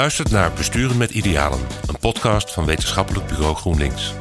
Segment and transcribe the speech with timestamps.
[0.00, 4.14] luistert naar Besturen met Idealen, een podcast van Wetenschappelijk Bureau GroenLinks.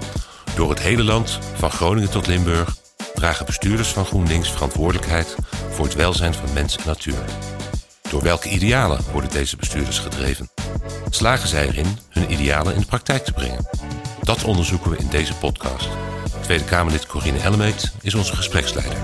[0.56, 2.76] Door het hele land, van Groningen tot Limburg,
[3.14, 5.36] dragen bestuurders van GroenLinks verantwoordelijkheid
[5.70, 7.24] voor het welzijn van mens en natuur.
[8.10, 10.50] Door welke idealen worden deze bestuurders gedreven?
[11.10, 13.68] Slagen zij erin hun idealen in de praktijk te brengen?
[14.22, 15.88] Dat onderzoeken we in deze podcast.
[16.42, 18.98] Tweede Kamerlid Corine Ellemeet is onze gespreksleider.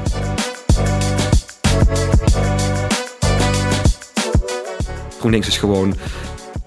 [5.19, 5.95] GroenLinks is gewoon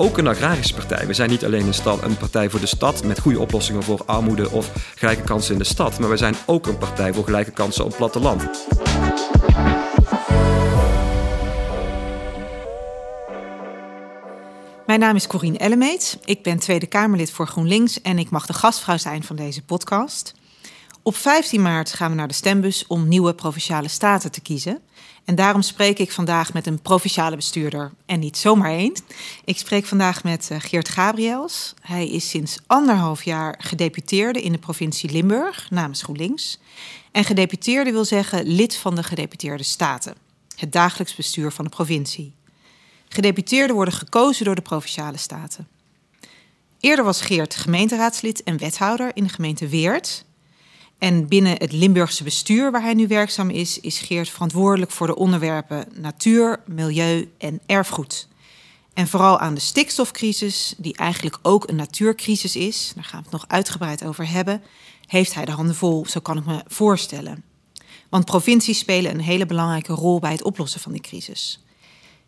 [0.00, 1.06] ook een agrarische partij.
[1.06, 4.02] We zijn niet alleen een, stad, een partij voor de stad met goede oplossingen voor
[4.06, 7.50] armoede of gelijke kansen in de stad, maar we zijn ook een partij voor gelijke
[7.50, 8.42] kansen op het platteland.
[14.86, 16.18] Mijn naam is Corine Ellemeet.
[16.24, 20.34] Ik ben Tweede Kamerlid voor GroenLinks en ik mag de gastvrouw zijn van deze podcast.
[21.02, 24.80] Op 15 maart gaan we naar de stembus om nieuwe provinciale staten te kiezen.
[25.28, 28.92] En daarom spreek ik vandaag met een provinciale bestuurder en niet zomaar één.
[29.44, 31.74] Ik spreek vandaag met eh, Geert Gabriels.
[31.80, 36.58] Hij is sinds anderhalf jaar gedeputeerde in de provincie Limburg namens GroenLinks.
[37.12, 40.14] En gedeputeerde wil zeggen lid van de gedeputeerde staten,
[40.56, 42.34] het dagelijks bestuur van de provincie.
[43.08, 45.68] Gedeputeerden worden gekozen door de provinciale staten.
[46.80, 50.24] Eerder was Geert gemeenteraadslid en wethouder in de gemeente Weert.
[50.98, 55.16] En binnen het Limburgse bestuur waar hij nu werkzaam is, is Geert verantwoordelijk voor de
[55.16, 58.28] onderwerpen natuur, milieu en erfgoed.
[58.94, 63.32] En vooral aan de stikstofcrisis, die eigenlijk ook een natuurcrisis is, daar gaan we het
[63.32, 64.62] nog uitgebreid over hebben,
[65.06, 67.44] heeft hij de handen vol, zo kan ik me voorstellen.
[68.08, 71.62] Want provincies spelen een hele belangrijke rol bij het oplossen van die crisis.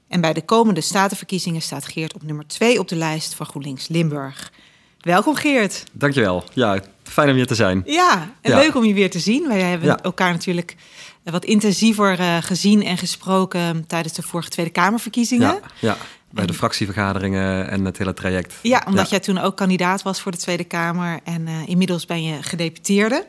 [0.09, 3.89] En bij de komende statenverkiezingen staat Geert op nummer 2 op de lijst van GroenLinks
[3.89, 4.53] Limburg.
[5.01, 5.85] Welkom Geert.
[5.93, 6.45] Dankjewel.
[6.53, 7.83] Ja, fijn om hier te zijn.
[7.87, 9.49] Ja, en leuk om je weer te zien.
[9.49, 10.77] Wij hebben elkaar natuurlijk
[11.23, 15.49] wat intensiever uh, gezien en gesproken tijdens de vorige Tweede Kamerverkiezingen.
[15.49, 15.97] Ja, ja.
[16.31, 18.55] bij de fractievergaderingen en het hele traject.
[18.63, 22.23] Ja, omdat jij toen ook kandidaat was voor de Tweede Kamer en uh, inmiddels ben
[22.23, 23.27] je gedeputeerde.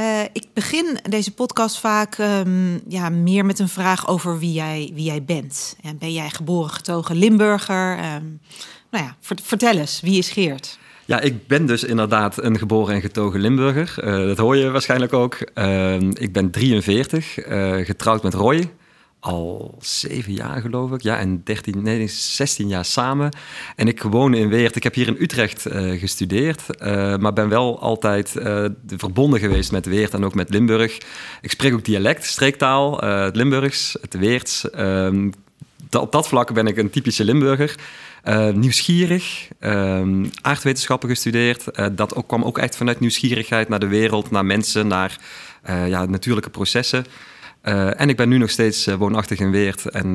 [0.00, 4.90] Uh, ik begin deze podcast vaak um, ja, meer met een vraag over wie jij,
[4.94, 5.76] wie jij bent.
[5.82, 8.14] En ben jij geboren getogen Limburger?
[8.14, 8.40] Um,
[8.96, 10.78] nou ja, vertel eens, wie is Geert?
[11.04, 13.94] Ja, ik ben dus inderdaad een geboren en getogen Limburger.
[14.04, 15.38] Uh, dat hoor je waarschijnlijk ook.
[15.54, 18.70] Uh, ik ben 43, uh, getrouwd met Roy.
[19.20, 21.02] Al zeven jaar geloof ik.
[21.02, 23.36] Ja, en 13, nee, 16 jaar samen.
[23.76, 24.76] En ik woon in Weert.
[24.76, 25.66] Ik heb hier in Utrecht
[25.98, 26.62] gestudeerd.
[27.20, 28.34] maar ben wel altijd
[28.86, 30.98] verbonden geweest met Weert en ook met Limburg.
[31.40, 33.00] Ik spreek ook dialect, streektaal.
[33.00, 34.70] het Limburgs, het Weerts.
[34.70, 35.30] Ehm,
[35.90, 37.74] op dat vlak ben ik een typische Limburger.
[38.28, 41.64] Uh, nieuwsgierig, uh, aardwetenschappen gestudeerd.
[41.78, 45.18] Uh, dat ook, kwam ook echt vanuit nieuwsgierigheid naar de wereld, naar mensen, naar
[45.70, 47.04] uh, ja, natuurlijke processen.
[47.96, 50.10] en ik ben nu nog steeds woonachtig in Weert en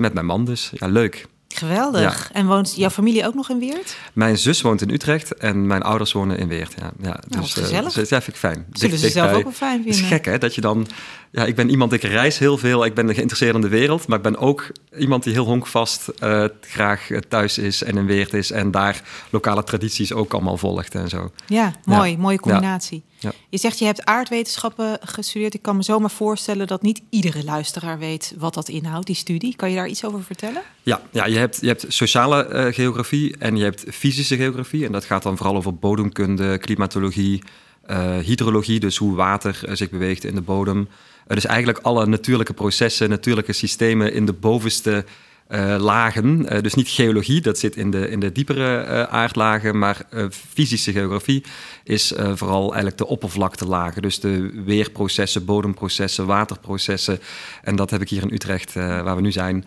[0.00, 0.70] met mijn man dus.
[0.74, 1.26] Ja, leuk.
[1.54, 2.30] Geweldig.
[2.32, 3.96] En woont jouw familie ook nog in Weert?
[4.12, 6.74] Mijn zus woont in Utrecht en mijn ouders wonen in Weert.
[6.78, 7.92] Ja, ja, nou, dus, gezellig.
[7.92, 8.66] dus dat vind ik fijn.
[8.72, 9.92] Zullen ze zelf ook wel fijn vinden?
[9.92, 10.86] Het is gek hè, dat je dan
[11.32, 14.16] ja, ik ben iemand, ik reis heel veel, ik ben geïnteresseerd in de wereld, maar
[14.16, 18.50] ik ben ook iemand die heel honkvast uh, graag thuis is en in Weert is
[18.50, 21.32] en daar lokale tradities ook allemaal volgt en zo.
[21.46, 23.02] Ja, mooi, mooie combinatie.
[23.22, 23.32] Ja.
[23.48, 25.54] Je zegt je hebt aardwetenschappen gestudeerd.
[25.54, 29.56] Ik kan me zomaar voorstellen dat niet iedere luisteraar weet wat dat inhoudt, die studie.
[29.56, 30.62] Kan je daar iets over vertellen?
[30.82, 34.84] Ja, ja je, hebt, je hebt sociale uh, geografie en je hebt fysische geografie.
[34.86, 37.42] En dat gaat dan vooral over bodemkunde, klimatologie,
[37.90, 40.88] uh, hydrologie, dus hoe water zich beweegt in de bodem.
[41.26, 45.04] dus eigenlijk alle natuurlijke processen, natuurlijke systemen in de bovenste
[45.52, 46.54] uh, lagen.
[46.54, 50.92] Uh, dus niet geologie, dat zit in de, in de diepere uh, aardlagen, maar fysische
[50.92, 51.44] geografie
[51.84, 54.02] is vooral eigenlijk de oppervlaktelagen.
[54.02, 57.20] Dus de weerprocessen, bodemprocessen, waterprocessen.
[57.62, 59.64] En dat heb ik hier in Utrecht, waar we nu zijn,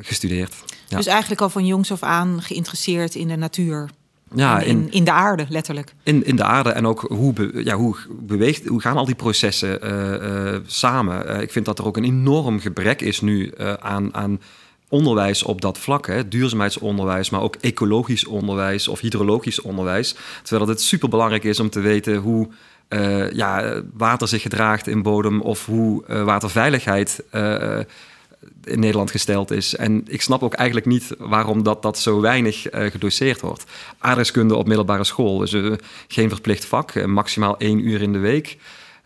[0.00, 0.54] gestudeerd.
[0.88, 3.88] Dus eigenlijk al van jongs af aan geïnteresseerd in de natuur.
[4.34, 5.94] Ja, in, in, de aarde, letterlijk.
[6.02, 9.78] In, in de aarde en ook hoe, ja, hoe, beweegt, hoe gaan al die processen
[9.84, 11.30] uh, uh, samen?
[11.30, 14.40] Uh, ik vind dat er ook een enorm gebrek is nu aan, aan
[14.88, 16.06] onderwijs op dat vlak.
[16.06, 16.28] Hè?
[16.28, 20.16] Duurzaamheidsonderwijs, maar ook ecologisch onderwijs of hydrologisch onderwijs.
[20.42, 22.48] Terwijl het super belangrijk is om te weten hoe
[23.32, 27.22] ja, water zich gedraagt in bodem of hoe waterveiligheid
[28.66, 29.76] in Nederland gesteld is.
[29.76, 33.64] En ik snap ook eigenlijk niet waarom dat, dat zo weinig uh, gedoseerd wordt.
[33.98, 35.72] Aardrijkskunde op middelbare school is uh,
[36.08, 38.58] geen verplicht vak, uh, maximaal één uur in de week.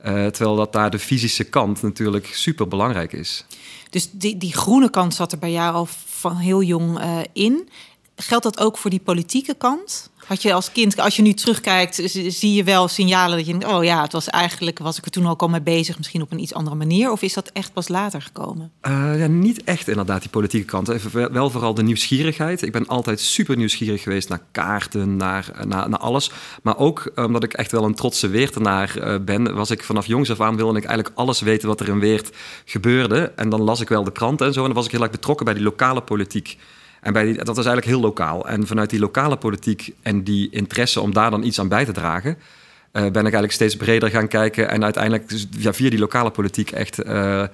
[0.03, 3.45] terwijl dat daar de fysische kant natuurlijk super belangrijk is.
[3.91, 7.01] Dus die, die groene kant zat er bij jou al van heel jong
[7.33, 7.69] in.
[8.17, 10.11] geldt dat ook voor die politieke kant?
[10.29, 13.75] Had je als kind, als je nu terugkijkt, zie je wel signalen dat je denkt,
[13.75, 16.33] oh ja, het was eigenlijk, was ik er toen ook al mee bezig, misschien op
[16.33, 17.11] een iets andere manier?
[17.11, 18.73] Of is dat echt pas later gekomen?
[18.83, 20.89] Uh, ja, niet echt inderdaad, die politieke kant.
[20.89, 22.63] Even, wel vooral de nieuwsgierigheid.
[22.63, 26.31] Ik ben altijd super nieuwsgierig geweest naar kaarten, naar, naar, naar alles.
[26.63, 30.41] Maar ook omdat ik echt wel een trotse Weertenaar ben, was ik vanaf jongs af
[30.41, 33.33] aan wilde ik eigenlijk alles weten wat er in Weert gebeurde.
[33.37, 34.61] En dan las ik wel de kranten en zo.
[34.61, 36.59] En dan was ik heel erg betrokken bij die lokale politiek.
[37.01, 38.49] En bij die, dat was eigenlijk heel lokaal.
[38.49, 41.93] En vanuit die lokale politiek en die interesse om daar dan iets aan bij te
[41.93, 44.69] dragen, uh, ben ik eigenlijk steeds breder gaan kijken.
[44.69, 47.45] En uiteindelijk dus, ja, via die lokale politiek echt uh,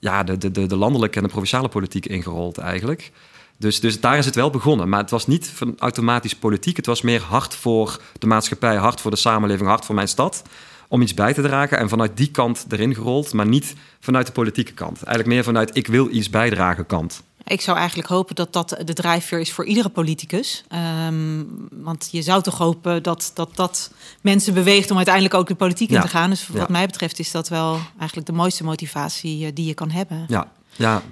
[0.00, 3.12] ja, de, de, de landelijke en de provinciale politiek ingerold eigenlijk.
[3.58, 4.88] Dus, dus daar is het wel begonnen.
[4.88, 6.76] Maar het was niet van automatisch politiek.
[6.76, 10.42] Het was meer hard voor de maatschappij, hard voor de samenleving, hard voor mijn stad.
[10.88, 11.78] Om iets bij te dragen.
[11.78, 15.02] En vanuit die kant erin gerold, maar niet vanuit de politieke kant.
[15.02, 17.22] Eigenlijk meer vanuit ik wil iets bijdragen kant.
[17.46, 20.64] Ik zou eigenlijk hopen dat dat de drijfveer is voor iedere politicus.
[21.08, 23.90] Um, want je zou toch hopen dat, dat dat
[24.20, 26.30] mensen beweegt om uiteindelijk ook de politiek in te gaan.
[26.30, 29.90] Dus wat mij betreft is dat wel eigenlijk de mooiste motivatie eh, die je kan
[29.90, 30.24] hebben.
[30.28, 31.02] Ja, ja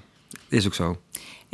[0.49, 0.97] is ook zo.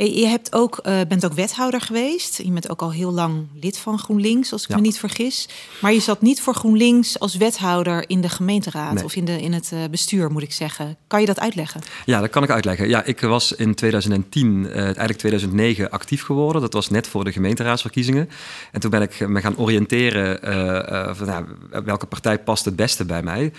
[0.05, 2.37] Je hebt ook, uh, bent ook wethouder geweest.
[2.37, 5.49] Je bent ook al heel lang lid van GroenLinks, als ik me niet vergis.
[5.81, 9.53] Maar je zat niet voor GroenLinks als wethouder in de gemeenteraad of in, de, in
[9.53, 10.97] het uh, bestuur, moet ik zeggen.
[11.07, 11.81] Kan je dat uitleggen?
[12.05, 12.89] Ja, dat kan ik uitleggen.
[12.89, 16.61] Ja, ik was in 2010, uh, eigenlijk 2009, actief geworden.
[16.61, 18.29] Dat was net voor de gemeenteraadsverkiezingen.
[18.71, 21.45] En toen ben ik me gaan oriënteren uh, van nou,
[21.85, 23.51] welke partij past het beste bij mij.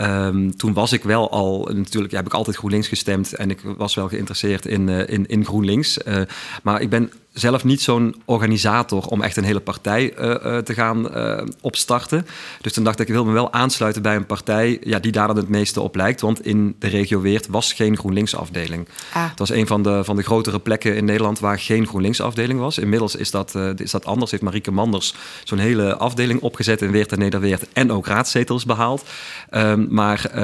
[0.00, 3.60] Um, toen was ik wel al, natuurlijk ja, heb ik altijd GroenLinks gestemd en ik
[3.76, 5.98] was wel geïnteresseerd in, uh, in, in GroenLinks.
[6.08, 6.20] Uh,
[6.62, 10.74] maar ik ben zelf niet zo'n organisator om echt een hele partij uh, uh, te
[10.74, 12.26] gaan uh, opstarten.
[12.60, 15.26] Dus toen dacht ik, ik wil me wel aansluiten bij een partij ja, die daar
[15.26, 16.20] dan het meeste op lijkt.
[16.20, 18.88] Want in de regio Weert was geen GroenLinks-afdeling.
[19.12, 19.30] Ah.
[19.30, 22.78] Het was een van de, van de grotere plekken in Nederland waar geen GroenLinks-afdeling was.
[22.78, 24.30] Inmiddels is dat, is dat anders.
[24.30, 25.14] Heeft Marieke Manders
[25.44, 27.72] zo'n hele afdeling opgezet in Weert en Nederweert.
[27.72, 29.04] En ook raadzetels behaald.
[29.50, 30.38] Um, maar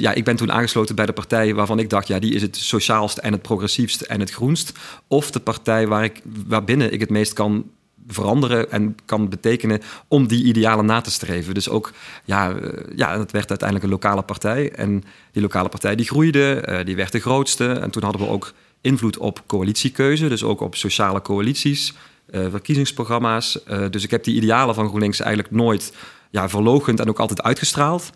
[0.00, 2.56] ja, ik ben toen aangesloten bij de partij waarvan ik dacht, ja, die is het
[2.56, 4.72] sociaalst en het progressiefst en het groenst.
[5.08, 7.70] Of de partij waar ik waarbinnen ik het meest kan
[8.12, 11.54] veranderen en kan betekenen om die idealen na te streven.
[11.54, 11.92] Dus ook,
[12.24, 14.72] ja, uh, ja het werd uiteindelijk een lokale partij.
[14.72, 17.68] En die lokale partij die groeide, uh, die werd de grootste.
[17.72, 21.94] En toen hadden we ook invloed op coalitiekeuze, dus ook op sociale coalities,
[22.30, 23.58] uh, verkiezingsprogramma's.
[23.90, 25.92] dus ik heb die idealen van GroenLinks eigenlijk nooit
[26.30, 28.10] ja, verlogend en ook altijd uitgestraald.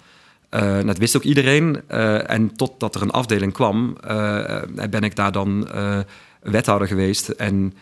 [0.84, 1.88] dat wist ook iedereen.
[2.26, 3.96] en totdat er een afdeling kwam,
[4.90, 5.68] ben ik daar dan
[6.42, 7.28] wethouder geweest.
[7.28, 7.74] En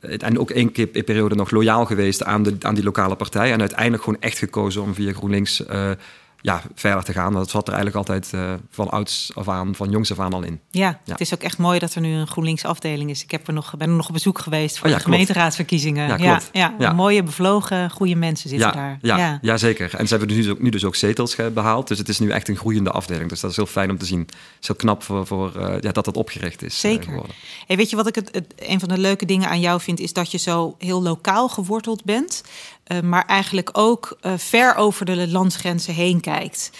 [0.00, 3.52] en ook één keer in periode nog loyaal geweest aan, de, aan die lokale partij.
[3.52, 5.90] En uiteindelijk gewoon echt gekozen om via GroenLinks uh,
[6.40, 7.32] ja, verder te gaan.
[7.32, 10.42] Dat zat er eigenlijk altijd uh, van ouds af aan, van jongs af aan al
[10.42, 10.60] in.
[10.70, 13.22] Ja, ja, het is ook echt mooi dat er nu een GroenLinks afdeling is.
[13.22, 16.08] Ik heb er nog, ben er nog op bezoek geweest voor oh, ja, de gemeenteraadsverkiezingen.
[16.08, 18.98] Ja, ja, ja, ja, mooie, bevlogen, goede mensen zitten daar.
[19.02, 19.56] Ja, ja.
[19.56, 19.94] zeker.
[19.94, 21.88] En ze hebben dus nu, ook, nu dus ook zetels behaald.
[21.88, 23.28] Dus het is nu echt een groeiende afdeling.
[23.28, 24.20] Dus dat is heel fijn om te zien.
[24.20, 26.80] Het is heel knap voor, voor uh, ja, dat dat opgericht is.
[26.80, 27.12] Zeker.
[27.12, 27.20] Uh.
[27.66, 30.00] Hey, weet je wat ik het, het, een van de leuke dingen aan jou vind,
[30.00, 32.42] is dat je zo heel lokaal geworteld bent.
[32.92, 36.70] Uh, maar eigenlijk ook uh, ver over de landsgrenzen heen kijkt.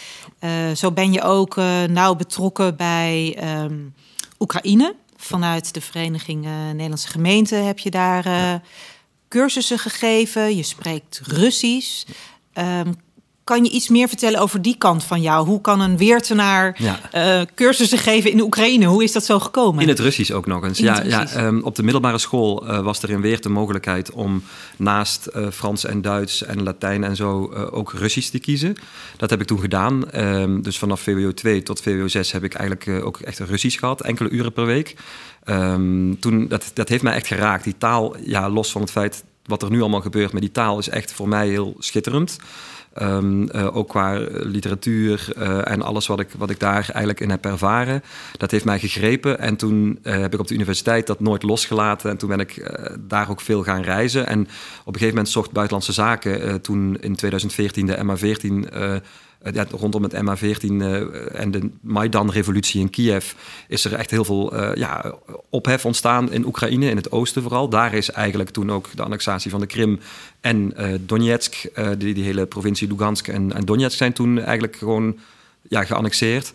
[0.40, 3.94] Uh, zo ben je ook nauw betrokken bij um,
[4.38, 4.94] Oekraïne.
[5.16, 8.60] Vanuit de Vereniging Nederlandse Gemeenten heb je daar
[9.28, 10.56] cursussen gegeven.
[10.56, 12.04] Je spreekt Russisch.
[12.54, 12.96] Um,
[13.50, 15.46] kan je iets meer vertellen over die kant van jou?
[15.46, 17.00] Hoe kan een Weertenaar ja.
[17.14, 18.86] uh, cursussen geven in Oekraïne?
[18.86, 19.82] Hoe is dat zo gekomen?
[19.82, 20.78] In het Russisch ook nog eens.
[20.78, 24.42] ja, ja um, op de middelbare school uh, was er in Weert de mogelijkheid om
[24.76, 28.74] naast uh, Frans en Duits en Latijn en zo ook Russisch te kiezen.
[29.16, 30.04] Dat heb ik toen gedaan.
[30.16, 34.00] Um, dus vanaf VWO 2 tot VWO 6 heb ik eigenlijk ook echt Russisch gehad,
[34.00, 34.96] enkele uren per week.
[35.44, 37.64] Um, toen, dat, dat heeft mij echt geraakt.
[37.64, 40.78] Die taal, ja, los van het feit wat er nu allemaal gebeurt, maar die taal
[40.78, 42.38] is echt voor mij heel schitterend.
[43.02, 47.30] Um, uh, ook qua literatuur uh, en alles wat ik, wat ik daar eigenlijk in
[47.30, 48.02] heb ervaren.
[48.36, 49.38] Dat heeft mij gegrepen.
[49.38, 52.10] En toen uh, heb ik op de universiteit dat nooit losgelaten.
[52.10, 54.26] En toen ben ik daar ook veel gaan reizen.
[54.26, 54.46] En op
[54.86, 58.94] een gegeven moment zocht Buitenlandse Zaken toen in 2014 de MA14 uh,
[59.52, 63.32] ja, rondom het MH17 uh, en de Maidan-revolutie in Kiev
[63.68, 65.14] is er echt heel veel uh, ja,
[65.48, 67.68] ophef ontstaan in Oekraïne, in het oosten vooral.
[67.68, 70.00] Daar is eigenlijk toen ook de annexatie van de Krim
[70.40, 70.74] en
[71.06, 71.54] Donetsk,
[71.98, 75.18] die, die hele provincie Lugansk en, en Donetsk zijn toen eigenlijk gewoon
[75.68, 76.52] ja, geannexeerd.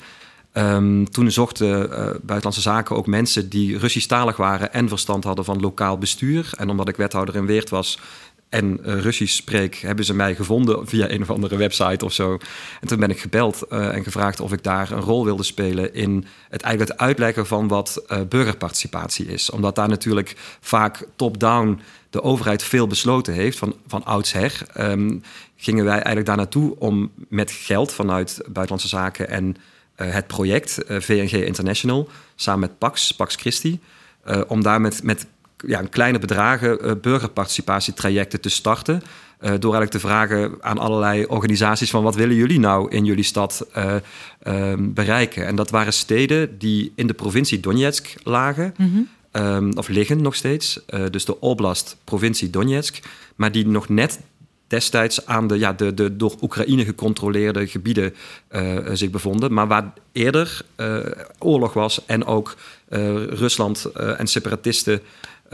[0.53, 1.89] Um, toen zochten
[2.21, 6.49] Buitenlandse Zaken ook mensen die Russisch-talig waren en verstand hadden van lokaal bestuur.
[6.57, 7.99] En omdat ik wethouder in Weert was,
[8.55, 12.37] en Russisch spreek, hebben ze mij gevonden via een of andere website of zo.
[12.81, 16.25] En toen ben ik gebeld en gevraagd of ik daar een rol wilde spelen in
[16.49, 19.49] het eigenlijk het uitleggen van wat burgerparticipatie is.
[19.49, 25.21] Omdat daar natuurlijk vaak top-down de overheid veel besloten heeft van, van oudsher, um,
[25.55, 29.55] gingen wij eigenlijk daar naartoe om met geld vanuit Buitenlandse Zaken en
[29.95, 33.79] het project eh, VNG International, samen met Pax, Pax Christi,
[34.47, 35.27] om daar met, met
[35.67, 39.01] ja, kleine bedragen burgerparticipatietrajecten te starten.
[39.39, 43.67] door eigenlijk te vragen aan allerlei organisaties van wat willen jullie nou in jullie stad
[43.73, 45.45] ehm, bereiken.
[45.45, 48.73] En dat waren steden die in de provincie Donetsk lagen.
[48.77, 48.91] Mm
[49.31, 49.43] -hmm.
[49.43, 50.79] um, of liggen nog steeds.
[51.09, 52.99] dus de Oblast, provincie Donetsk.
[53.35, 54.19] Maar die nog net
[54.67, 58.13] destijds aan de, ja, de, de door Oekraïne gecontroleerde gebieden
[58.93, 59.53] zich bevonden.
[59.53, 60.61] Maar waar eerder
[61.39, 62.55] oorlog was en ook
[63.29, 65.01] Rusland en separatisten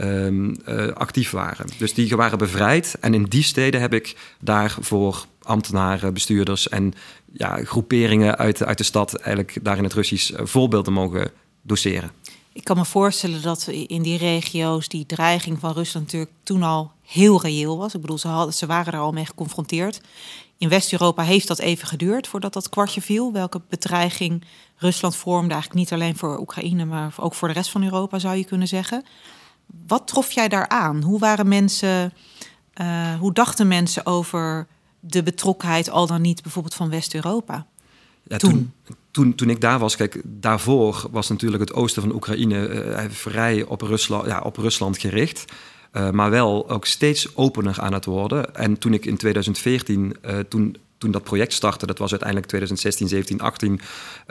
[0.00, 0.56] um,
[0.94, 1.66] actief waren.
[1.78, 2.96] Dus die waren bevrijd.
[3.00, 6.94] En in die steden heb ik daarvoor ambtenaren, bestuurders en
[7.32, 11.30] ja, groeperingen uit, uit de stad eigenlijk daar in het Russisch voorbeelden mogen
[11.62, 12.10] doseren.
[12.52, 16.92] Ik kan me voorstellen dat in die regio's die dreiging van Rusland natuurlijk toen al
[17.02, 17.94] heel reëel was.
[17.94, 20.00] Ik bedoel, ze, hadden, ze waren er al mee geconfronteerd.
[20.58, 23.32] In West-Europa heeft dat even geduurd voordat dat kwartje viel.
[23.32, 24.44] Welke bedreiging
[24.76, 28.36] Rusland vormde, eigenlijk niet alleen voor Oekraïne, maar ook voor de rest van Europa, zou
[28.36, 29.04] je kunnen zeggen.
[29.86, 31.02] Wat trof jij daar aan?
[31.02, 32.12] Hoe waren mensen,
[32.80, 34.66] uh, hoe dachten mensen over
[35.00, 37.66] de betrokkenheid al dan niet bijvoorbeeld van West-Europa?
[38.22, 38.72] Ja, toen.
[39.10, 39.34] toen.
[39.34, 43.80] Toen, ik daar was, kijk, daarvoor was natuurlijk het oosten van Oekraïne uh, vrij op
[43.80, 45.44] Rusland, ja, op Rusland gericht.
[45.92, 48.54] Uh, maar wel ook steeds opener aan het worden.
[48.54, 53.08] En toen ik in 2014, uh, toen toen dat project startte, dat was uiteindelijk 2016,
[53.08, 53.80] 17, 18,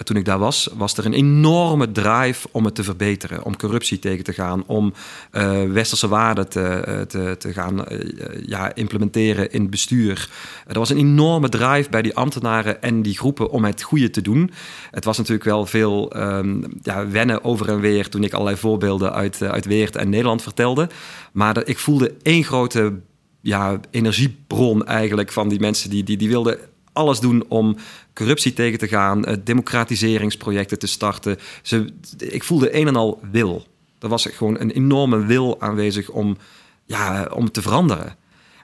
[0.04, 4.00] toen ik daar was, was er een enorme drive om het te verbeteren, om corruptie
[4.00, 4.94] tegen te gaan, om
[5.32, 8.00] uh, westerse waarden te, uh, te, te gaan uh,
[8.46, 10.30] ja, implementeren in het bestuur.
[10.68, 14.22] er was een enorme drive bij die ambtenaren en die groepen om het goede te
[14.22, 14.51] doen.
[14.92, 19.13] Het was natuurlijk wel veel um, ja, wennen over en weer toen ik allerlei voorbeelden
[19.13, 20.90] uit, uit Weert en Nederland vertelde.
[21.32, 22.94] Maar ik voelde één grote
[23.41, 26.60] ja, energiebron eigenlijk van die mensen die, die, die wilden
[26.93, 27.77] alles doen om
[28.13, 31.38] corruptie tegen te gaan, uh, democratiseringsprojecten te starten.
[31.62, 33.65] Ze, ik voelde een en al wil.
[34.00, 36.38] Er was gewoon een enorme wil aanwezig om,
[36.86, 38.15] ja, om te veranderen.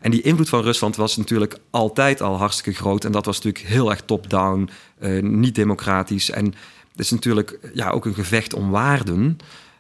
[0.01, 3.05] En die invloed van Rusland was natuurlijk altijd al hartstikke groot.
[3.05, 4.69] En dat was natuurlijk heel erg top-down,
[4.99, 6.29] uh, niet democratisch.
[6.29, 6.45] En
[6.91, 9.37] het is natuurlijk ja, ook een gevecht om waarden.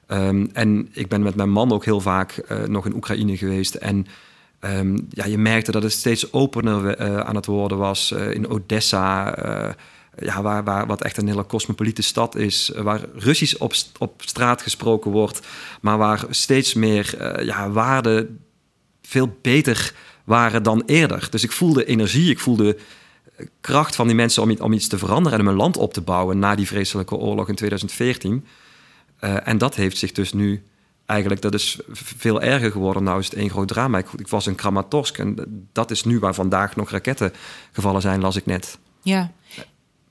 [0.07, 3.75] Um, en ik ben met mijn man ook heel vaak uh, nog in Oekraïne geweest.
[3.75, 4.07] En
[4.59, 8.11] Um, ja, je merkte dat het steeds opener uh, aan het worden was.
[8.11, 9.73] Uh, in Odessa, uh,
[10.19, 12.71] ja, waar, waar, wat echt een hele cosmopolite stad is.
[12.75, 15.47] waar Russisch op, op straat gesproken wordt.
[15.81, 18.39] Maar waar steeds meer ja, waarden
[19.01, 21.27] veel beter waren dan eerder.
[21.29, 22.77] Dus ik voelde energie, ik voelde
[23.61, 25.39] kracht van die mensen om, om iets te veranderen...
[25.39, 28.45] en om een land op te bouwen na die vreselijke oorlog in 2014.
[29.19, 30.63] en dat heeft zich dus nu
[31.07, 33.03] eigenlijk, dat is veel erger geworden.
[33.03, 33.97] Nou is het één groot drama.
[33.97, 37.33] Ik, ik, was in Kramatorsk en dat is nu waar vandaag nog raketten
[37.71, 38.77] gevallen zijn, las ik net.
[39.01, 39.31] Ja,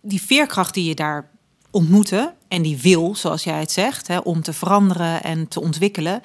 [0.00, 1.28] die veerkracht die je daar
[1.70, 6.22] ontmoette en die wil, zoals jij het zegt, hè, om te veranderen en te ontwikkelen.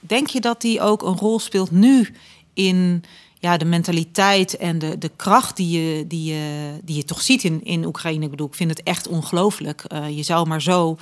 [0.00, 2.08] Denk je dat die ook een rol speelt nu
[2.52, 3.04] in
[3.38, 7.44] ja, de mentaliteit en de, de kracht die je, die, je, die je toch ziet
[7.44, 8.24] in, in Oekraïne?
[8.24, 9.84] Ik bedoel, ik vind het echt ongelooflijk.
[9.92, 10.98] Uh, je zou maar zo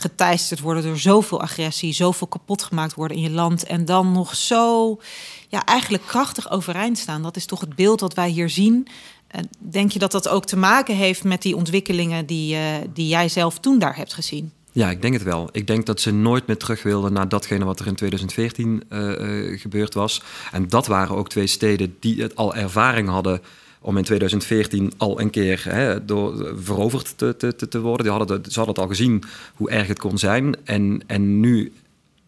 [0.00, 4.36] geteisterd worden door zoveel agressie, zoveel kapot gemaakt worden in je land en dan nog
[4.36, 4.98] zo
[5.48, 7.22] ja, eigenlijk krachtig overeind staan.
[7.22, 8.88] Dat is toch het beeld dat wij hier zien.
[9.58, 12.60] Denk je dat dat ook te maken heeft met die ontwikkelingen die, uh,
[12.92, 14.52] die jij zelf toen daar hebt gezien?
[14.72, 15.48] Ja, ik denk het wel.
[15.52, 18.98] Ik denk dat ze nooit meer terug wilden naar datgene wat er in 2014 uh,
[19.00, 20.22] uh, gebeurd was.
[20.52, 23.42] En dat waren ook twee steden die het al ervaring hadden
[23.80, 28.06] om in 2014 al een keer hè, door, veroverd te, te, te worden.
[28.06, 29.22] Die hadden ze hadden het al gezien
[29.54, 30.56] hoe erg het kon zijn.
[30.64, 31.72] En, en nu,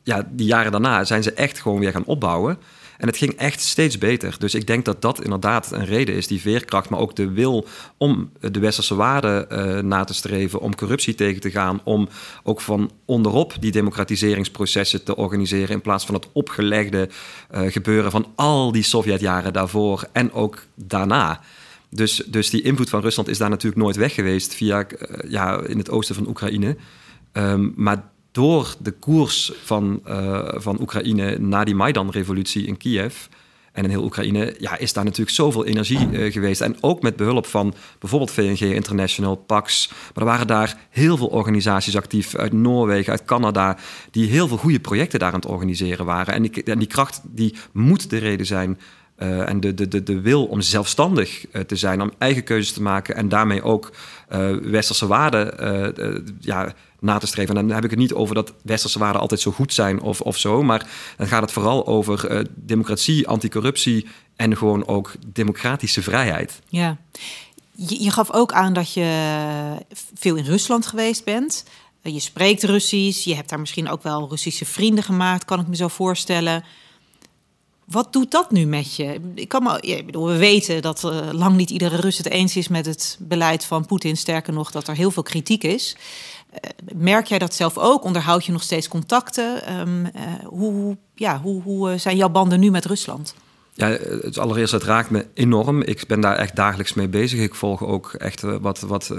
[0.02, 2.59] ja, die jaren daarna, zijn ze echt gewoon weer gaan opbouwen.
[3.00, 4.37] En het ging echt steeds beter.
[4.38, 7.66] Dus ik denk dat dat inderdaad een reden is, die veerkracht, maar ook de wil
[7.97, 12.09] om de westerse waarden uh, na te streven, om corruptie tegen te gaan, om
[12.42, 17.09] ook van onderop die democratiseringsprocessen te organiseren in plaats van het opgelegde
[17.54, 21.40] uh, gebeuren van al die Sovjetjaren daarvoor en ook daarna.
[21.90, 25.61] Dus, dus die invloed van Rusland is daar natuurlijk nooit weg geweest via uh, ja,
[25.66, 26.76] in het oosten van Oekraïne.
[27.33, 33.26] Um, maar door de koers van, uh, van Oekraïne na die Maidan-revolutie in Kiev
[33.72, 36.60] en in heel Oekraïne, ja, is daar natuurlijk zoveel energie uh, geweest.
[36.60, 39.88] En ook met behulp van bijvoorbeeld VNG International, PAX.
[39.88, 43.76] Maar er waren daar heel veel organisaties actief uit Noorwegen, uit Canada,
[44.10, 46.34] die heel veel goede projecten daar aan het organiseren waren.
[46.34, 48.78] En die, die kracht die moet de reden zijn
[49.18, 52.82] uh, en de, de, de, de wil om zelfstandig te zijn, om eigen keuzes te
[52.82, 53.92] maken en daarmee ook
[54.62, 55.54] westerse waarden
[56.40, 57.57] ja, na te streven.
[57.57, 60.21] En dan heb ik het niet over dat westerse waarden altijd zo goed zijn of,
[60.21, 66.61] of zo, maar dan gaat het vooral over democratie, anticorruptie en gewoon ook democratische vrijheid.
[66.69, 66.97] Ja,
[67.73, 69.76] je, je gaf ook aan dat je
[70.14, 71.64] veel in Rusland geweest bent.
[72.02, 75.76] Je spreekt Russisch, je hebt daar misschien ook wel Russische vrienden gemaakt, kan ik me
[75.76, 76.64] zo voorstellen.
[77.90, 79.20] Wat doet dat nu met je?
[79.35, 82.68] Ik kan maar, bedoel, we weten dat uh, lang niet iedere Rus het eens is
[82.68, 84.16] met het beleid van Poetin.
[84.16, 85.97] Sterker nog, dat er heel veel kritiek is.
[86.52, 86.59] Uh,
[86.94, 88.04] merk jij dat zelf ook?
[88.04, 89.78] Onderhoud je nog steeds contacten?
[89.80, 90.11] Um, uh,
[90.44, 93.35] hoe, ja, hoe, hoe zijn jouw banden nu met Rusland?
[93.80, 93.88] Ja,
[94.22, 95.82] het allereerst, het raakt me enorm.
[95.82, 97.40] Ik ben daar echt dagelijks mee bezig.
[97.40, 99.14] Ik volg ook echt wat, wat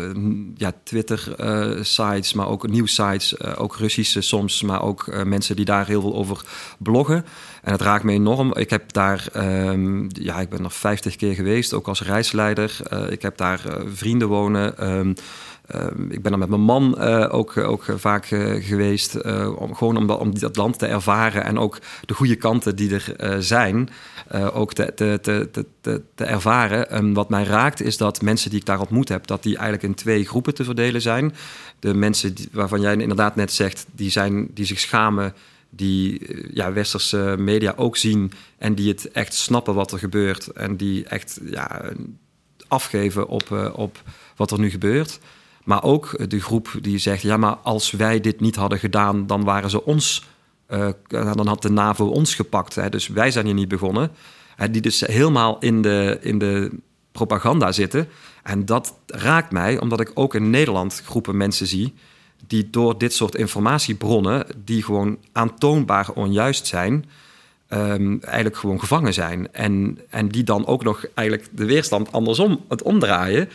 [0.55, 6.15] ja, Twitter-sites, maar ook nieuwsites, ook Russische soms, maar ook mensen die daar heel veel
[6.15, 6.41] over
[6.77, 7.25] bloggen.
[7.61, 8.53] En het raakt me enorm.
[8.55, 12.77] Ik heb daar, um, ja, ik ben nog 50 keer geweest, ook als reisleider.
[12.93, 14.73] Uh, ik heb daar uh, vrienden wonen.
[14.79, 15.13] Uh,
[16.09, 19.23] ik ben er met mijn man uh, ook, ook vaak uh, geweest.
[19.55, 23.43] om, gewoon om dat, om land te ervaren en ook de goede kanten die er
[23.43, 23.89] zijn,
[24.53, 25.49] ook te, te, te,
[25.81, 26.97] te, te ervaren.
[26.97, 29.83] Um, wat mij raakt is dat mensen die ik daar ontmoet heb, dat die eigenlijk
[29.83, 31.35] in twee groepen te verdelen zijn.
[31.79, 35.33] De mensen waarvan jij inderdaad net zegt, die, zijn, die zich schamen
[35.73, 40.47] die eh, ja, westerse media ook zien en die het echt snappen wat er gebeurt
[40.47, 41.81] en die echt ja,
[42.67, 44.01] afgeven op, op
[44.35, 45.19] wat er nu gebeurt.
[45.63, 49.43] Maar ook de groep die zegt: ja, maar als wij dit niet hadden gedaan, dan
[49.43, 50.25] waren ze ons,
[50.69, 52.75] uh, dan had de NAVO ons gepakt.
[52.75, 54.11] Hè, dus wij zijn hier niet begonnen.
[54.55, 56.71] Hè, die dus helemaal in de, in de
[57.11, 58.07] propaganda zitten.
[58.43, 61.93] En dat raakt mij, omdat ik ook in Nederland groepen mensen zie
[62.47, 67.05] die door dit soort informatiebronnen, die gewoon aantoonbaar onjuist zijn,
[67.69, 69.53] um, eigenlijk gewoon gevangen zijn.
[69.53, 73.49] En, en die dan ook nog eigenlijk de weerstand andersom het omdraaien.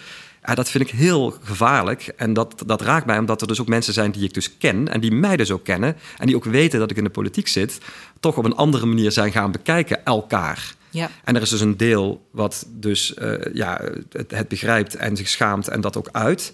[0.47, 2.13] Ja, dat vind ik heel gevaarlijk.
[2.17, 4.89] En dat, dat raakt mij omdat er dus ook mensen zijn die ik dus ken
[4.89, 7.49] en die mij dus ook kennen en die ook weten dat ik in de politiek
[7.49, 7.79] zit,
[8.21, 10.75] toch op een andere manier zijn gaan bekijken elkaar.
[10.91, 11.11] Ja.
[11.25, 15.29] En er is dus een deel wat dus uh, ja, het, het begrijpt en zich
[15.29, 16.53] schaamt en dat ook uit.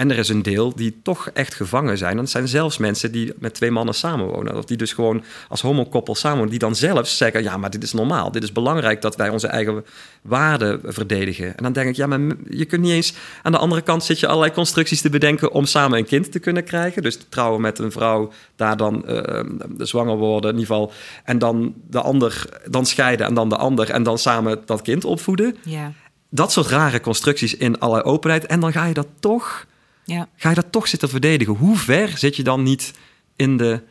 [0.00, 2.10] En er is een deel die toch echt gevangen zijn.
[2.10, 4.56] En dat zijn zelfs mensen die met twee mannen samenwonen.
[4.56, 6.50] Of die dus gewoon als homokoppel samenwonen.
[6.50, 8.30] Die dan zelfs zeggen, ja, maar dit is normaal.
[8.30, 9.84] Dit is belangrijk dat wij onze eigen
[10.22, 11.56] waarden verdedigen.
[11.56, 13.14] En dan denk ik, ja, maar je kunt niet eens...
[13.42, 15.52] Aan de andere kant zit je allerlei constructies te bedenken...
[15.52, 17.02] om samen een kind te kunnen krijgen.
[17.02, 19.40] Dus trouwen met een vrouw, daar dan uh,
[19.78, 20.92] zwanger worden in ieder geval.
[21.24, 23.90] En dan de ander, dan scheiden en dan de ander.
[23.90, 25.56] En dan samen dat kind opvoeden.
[25.64, 25.92] Ja.
[26.30, 28.46] Dat soort rare constructies in allerlei openheid.
[28.46, 29.68] En dan ga je dat toch
[30.14, 30.28] ja.
[30.36, 31.54] Ga je dat toch zitten verdedigen?
[31.54, 32.92] Hoe ver zit je dan niet
[33.36, 33.82] in de,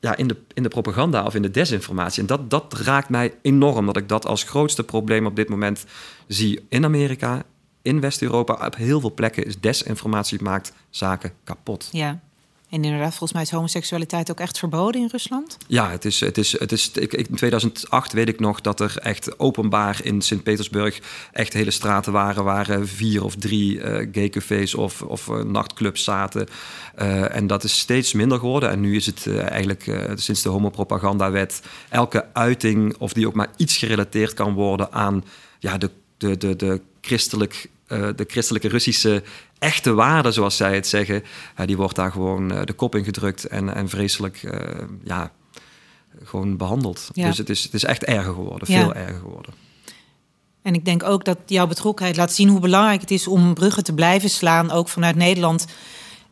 [0.00, 2.20] ja, in de, in de propaganda of in de desinformatie?
[2.20, 5.84] En dat, dat raakt mij enorm, dat ik dat als grootste probleem op dit moment
[6.26, 7.42] zie in Amerika,
[7.82, 8.66] in West-Europa.
[8.66, 11.88] Op heel veel plekken is desinformatie maakt zaken kapot.
[11.92, 12.20] Ja.
[12.70, 15.56] En inderdaad, volgens mij is homoseksualiteit ook echt verboden in Rusland?
[15.66, 18.98] Ja, het is, het is, het is, ik, in 2008 weet ik nog dat er
[18.98, 21.00] echt openbaar in Sint-Petersburg
[21.32, 26.04] echt hele straten waren waar vier of drie uh, gay cafés of, of uh, nachtclubs
[26.04, 26.48] zaten.
[27.30, 28.70] En dat is steeds minder geworden.
[28.70, 33.76] En nu is het eigenlijk sinds de homopropagandawet elke uiting of die ook maar iets
[33.76, 35.24] gerelateerd kan worden aan
[35.58, 39.22] ja, de, de, de, de christelijk de christelijke Russische
[39.58, 41.22] echte waarde, zoals zij het zeggen,
[41.64, 44.40] die wordt daar gewoon uh, de kop in gedrukt en, en vreselijk
[45.04, 45.32] ja,
[46.24, 47.08] gewoon behandeld.
[47.12, 47.26] Ja.
[47.26, 49.54] Dus het is, het is echt erger geworden, veel erger geworden.
[50.62, 53.84] En ik denk ook dat jouw betrokkenheid laat zien hoe belangrijk het is om bruggen
[53.84, 55.66] te blijven slaan, ook vanuit Nederland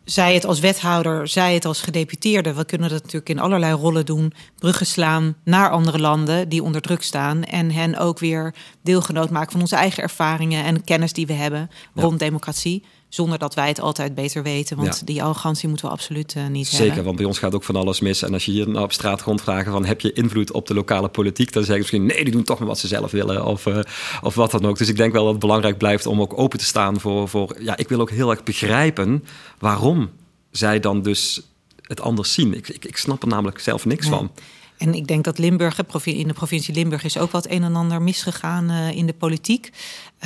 [0.07, 2.55] zij het als wethouder, zij het als gedeputeerde.
[2.55, 4.33] We kunnen dat natuurlijk in allerlei rollen doen.
[4.59, 7.45] Bruggen slaan naar andere landen die onder druk staan.
[7.45, 11.71] En hen ook weer deelgenoot maken van onze eigen ervaringen en kennis die we hebben
[11.95, 12.85] rond democratie.
[13.17, 14.77] Zonder dat wij het altijd beter weten.
[14.77, 17.05] Want die arrogantie moeten we absoluut uh, niet Zeker, hebben.
[17.05, 18.23] want bij ons gaat ook van alles mis.
[18.23, 21.09] En als je hier nou op straat rondvragen van heb je invloed op de lokale
[21.09, 23.45] politiek, dan zeggen ze misschien nee, die doen toch maar wat ze zelf willen.
[23.45, 23.79] Of, uh,
[24.23, 24.79] of wat dan ook.
[24.79, 27.29] Dus ik denk wel dat het belangrijk blijft om ook open te staan voor.
[27.29, 29.25] voor ja, ik wil ook heel erg begrijpen
[29.59, 30.11] waarom
[30.51, 31.41] zij dan dus
[31.81, 32.55] het anders zien.
[32.55, 34.31] Ik, ik, ik snap er namelijk zelf niks van.
[34.79, 38.03] En ik denk dat Limburg, in de provincie Limburg, is ook wat een en ander
[38.03, 39.71] misgegaan uh, in de politiek.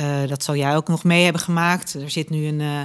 [0.01, 1.93] Uh, dat zal jij ook nog mee hebben gemaakt.
[1.93, 2.81] Er zit nu een, uh,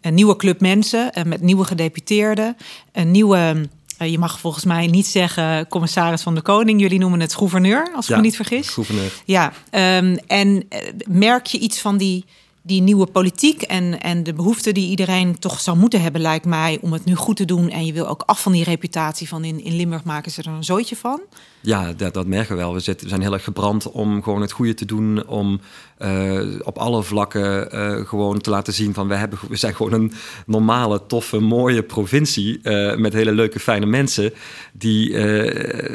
[0.00, 2.56] een nieuwe club mensen met nieuwe gedeputeerden.
[2.92, 6.80] Een nieuwe, je mag volgens mij niet zeggen commissaris van de Koning.
[6.80, 8.68] Jullie noemen het gouverneur, als ik me niet vergis.
[8.68, 9.12] Gouverneur.
[9.24, 9.52] Ja,
[9.98, 10.68] um, en
[11.08, 12.24] merk je iets van die
[12.66, 16.78] die nieuwe politiek en, en de behoefte die iedereen toch zou moeten hebben, lijkt mij,
[16.80, 17.70] om het nu goed te doen.
[17.70, 20.48] En je wil ook af van die reputatie van in, in Limburg maken ze er
[20.48, 21.20] een zooitje van.
[21.64, 22.74] Ja, dat, dat merken we wel.
[22.74, 25.26] We, zitten, zijn heel erg gebrand om gewoon het goede te doen.
[25.26, 25.60] Om
[25.98, 29.92] uh, op alle vlakken uh, gewoon te laten zien van we, hebben, we zijn gewoon
[29.92, 30.12] een
[30.46, 32.60] normale, toffe, mooie provincie.
[32.62, 34.32] Uh, met hele leuke, fijne mensen.
[34.72, 35.10] Die,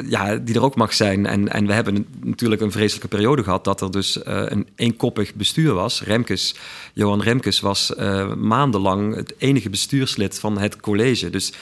[0.08, 1.26] ja, die er ook mag zijn.
[1.26, 5.72] En, en we hebben natuurlijk een vreselijke periode gehad dat er dus een eenkoppig bestuur
[5.72, 6.02] was.
[6.02, 6.54] Remkes,
[6.94, 7.92] Johan Remkes was
[8.36, 11.30] maandenlang het enige bestuurslid van het college.
[11.30, 11.52] Dus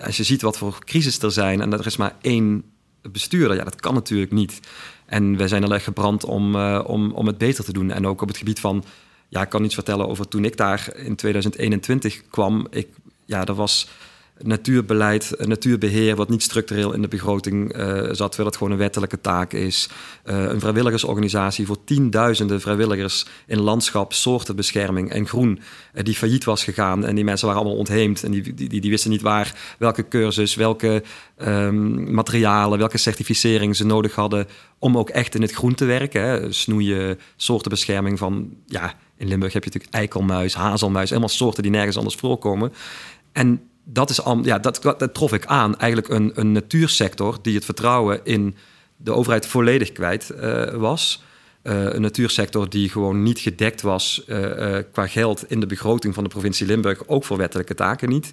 [0.00, 2.64] als je ziet wat voor crisis er zijn en er is maar één
[3.12, 4.60] bestuurder, ja, dat kan natuurlijk niet.
[5.06, 7.90] En wij zijn heel erg gebrand om, uh, om, om het beter te doen.
[7.90, 8.84] En ook op het gebied van,
[9.28, 12.66] ja, ik kan iets vertellen over toen ik daar in 2021 kwam.
[12.70, 12.88] Ik,
[13.24, 13.88] ja, er was
[14.42, 19.20] natuurbeleid, natuurbeheer, wat niet structureel in de begroting uh, zat, terwijl het gewoon een wettelijke
[19.20, 19.88] taak is.
[20.24, 25.60] Uh, een vrijwilligersorganisatie voor tienduizenden vrijwilligers in landschap, soortenbescherming en groen,
[26.02, 27.06] die failliet was gegaan.
[27.06, 30.54] En die mensen waren allemaal ontheemd en die, die, die wisten niet waar, welke cursus,
[30.54, 31.02] welke
[31.38, 34.46] um, materialen, welke certificering ze nodig hadden
[34.78, 36.22] om ook echt in het groen te werken.
[36.22, 36.52] Hè.
[36.52, 41.96] Snoeien, soortenbescherming van, ja, in Limburg heb je natuurlijk eikelmuis, hazelmuis, helemaal soorten die nergens
[41.96, 42.72] anders voorkomen.
[43.32, 45.78] En dat, is ja, dat, trof ik aan.
[45.78, 48.56] Eigenlijk een, een natuursector die het vertrouwen in
[48.96, 51.22] de overheid volledig kwijt uh, was.
[51.62, 56.24] Uh, een natuursector die gewoon niet gedekt was uh, qua geld in de begroting van
[56.24, 58.32] de provincie Limburg, ook voor wettelijke taken niet.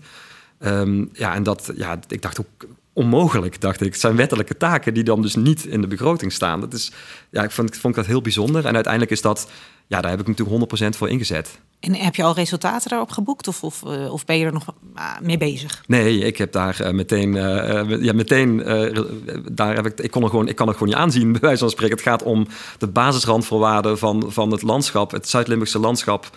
[0.59, 3.91] Um, ja, en dat, ja, ik dacht ook onmogelijk, dacht ik.
[3.91, 6.59] Het zijn wettelijke taken die dan dus niet in de begroting staan.
[6.59, 6.91] Dat is,
[7.29, 8.65] ja, ik vond, ik vond dat heel bijzonder.
[8.65, 9.49] En uiteindelijk is dat,
[9.87, 11.59] ja, daar heb ik natuurlijk 100% voor ingezet.
[11.79, 14.73] En heb je al resultaten daarop geboekt of, of, eh, of ben je er nog
[14.93, 15.83] ah, mee bezig?
[15.87, 18.57] Nee, ik heb daar uh, meteen, uh, ja, meteen
[19.51, 21.59] daar heb ik, ik, kon er gewoon, ik kan het gewoon niet aanzien, bij wijze
[21.59, 21.95] van spreken.
[21.95, 26.29] Het gaat om de basisrandvoorwaarden van, van het landschap, het Zuid-Limburgse landschap.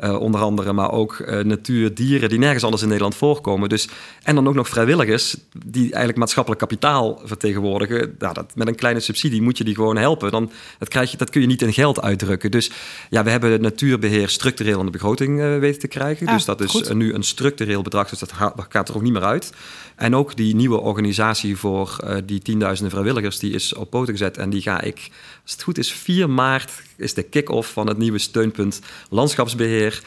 [0.00, 3.68] Uh, onder andere, maar ook uh, natuur, dieren die nergens anders in Nederland voorkomen.
[3.68, 3.88] Dus,
[4.22, 8.14] en dan ook nog vrijwilligers die eigenlijk maatschappelijk kapitaal vertegenwoordigen.
[8.18, 10.30] Nou, dat, met een kleine subsidie moet je die gewoon helpen.
[10.30, 12.50] Dan, dat, krijg je, dat kun je niet in geld uitdrukken.
[12.50, 12.70] Dus
[13.10, 16.26] ja, we hebben het natuurbeheer structureel in de begroting uh, weten te krijgen.
[16.26, 18.32] Ah, dus dat is nu een structureel bedrag, dus dat
[18.68, 19.52] gaat er ook niet meer uit.
[19.96, 24.36] En ook die nieuwe organisatie voor uh, die tienduizenden vrijwilligers, die is op poten gezet.
[24.36, 25.10] En die ga ik,
[25.42, 28.80] als het goed is, 4 maart is de kick-off van het nieuwe steunpunt
[29.10, 30.02] landschapsbeheer.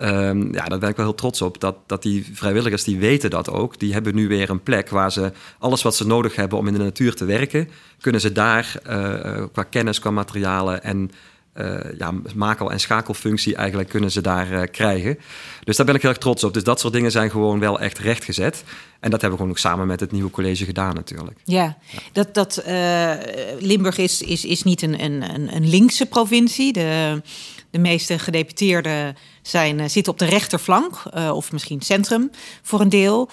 [0.00, 1.60] Um, ja, daar ben ik wel heel trots op.
[1.60, 3.78] Dat, dat die vrijwilligers, die weten dat ook.
[3.78, 6.72] Die hebben nu weer een plek waar ze alles wat ze nodig hebben om in
[6.72, 7.68] de natuur te werken,
[8.00, 11.10] kunnen ze daar uh, qua kennis, qua materialen en
[11.54, 15.18] uh, ja, makel- en schakelfunctie eigenlijk kunnen ze daar uh, krijgen.
[15.64, 16.54] Dus daar ben ik heel erg trots op.
[16.54, 18.64] Dus dat soort dingen zijn gewoon wel echt rechtgezet.
[19.00, 21.38] En dat hebben we gewoon ook samen met het nieuwe college gedaan natuurlijk.
[21.44, 21.76] Ja,
[22.12, 23.12] dat, dat uh,
[23.58, 26.72] Limburg is, is, is niet een, een, een linkse provincie.
[26.72, 27.22] De,
[27.70, 32.30] de meeste gedeputeerden zijn, zitten op de rechterflank, of misschien centrum
[32.62, 33.30] voor een deel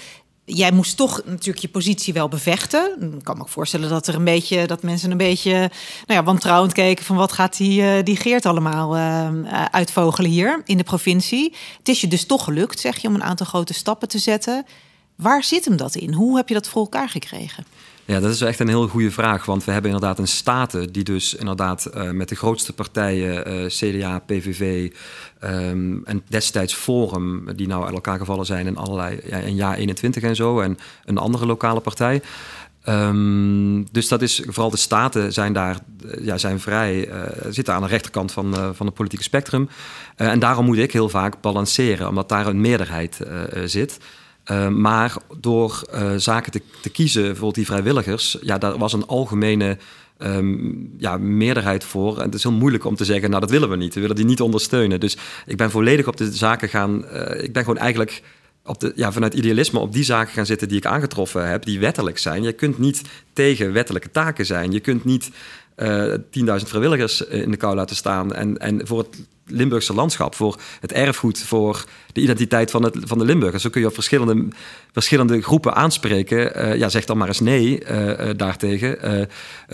[0.55, 3.13] jij moest toch natuurlijk je positie wel bevechten.
[3.17, 5.69] Ik kan me voorstellen dat er een beetje dat mensen een beetje nou
[6.19, 10.77] ja, wantrouwend keken van wat gaat die, uh, die Geert allemaal uh, uitvogelen hier in
[10.77, 11.53] de provincie.
[11.77, 14.65] Het is je dus toch gelukt, zeg je, om een aantal grote stappen te zetten.
[15.15, 16.13] Waar zit hem dat in?
[16.13, 17.65] Hoe heb je dat voor elkaar gekregen?
[18.09, 19.45] Ja, dat is echt een heel goede vraag.
[19.45, 23.65] Want we hebben inderdaad een staten die dus inderdaad uh, met de grootste partijen, uh,
[23.65, 24.91] CDA, PVV
[25.39, 30.23] en destijds Forum, die nou uit elkaar gevallen zijn in allerlei, ja, in jaar 21
[30.23, 32.21] en zo, en een andere lokale partij.
[32.87, 35.79] Um, dus dat is vooral de staten zijn daar
[36.21, 37.09] ja, zijn vrij,
[37.49, 39.69] zitten aan de rechterkant van, van het politieke spectrum.
[40.15, 43.19] En daarom moet ik heel vaak balanceren, omdat daar een meerderheid
[43.65, 43.99] zit.
[44.51, 49.07] Uh, maar door uh, zaken te, te, kiezen, bijvoorbeeld die vrijwilligers, ja, daar was een
[49.07, 49.77] algemene
[50.17, 52.17] um, ja, meerderheid voor.
[52.17, 53.93] En het is heel moeilijk om te zeggen, nou dat willen we niet.
[53.93, 54.99] We willen die niet ondersteunen.
[54.99, 57.05] Dus ik ben volledig op de zaken gaan.
[57.13, 58.21] Uh, ik ben gewoon eigenlijk
[58.63, 61.79] op de, ja, vanuit idealisme op die zaken gaan zitten die ik aangetroffen heb, die
[61.79, 62.43] wettelijk zijn.
[62.43, 63.01] Je kunt niet
[63.33, 64.71] tegen wettelijke taken zijn.
[64.71, 65.29] Je kunt niet
[65.81, 66.13] uh,
[66.59, 70.91] 10.000 vrijwilligers in de kou laten staan en, en voor het Limburgse landschap, voor het
[70.91, 73.63] erfgoed, voor de identiteit van, het, van de Limburgers.
[73.63, 74.47] Zo kun je op verschillende,
[74.91, 76.65] verschillende groepen aanspreken.
[76.65, 79.27] Uh, ja, zeg dan maar eens nee uh, uh, daartegen.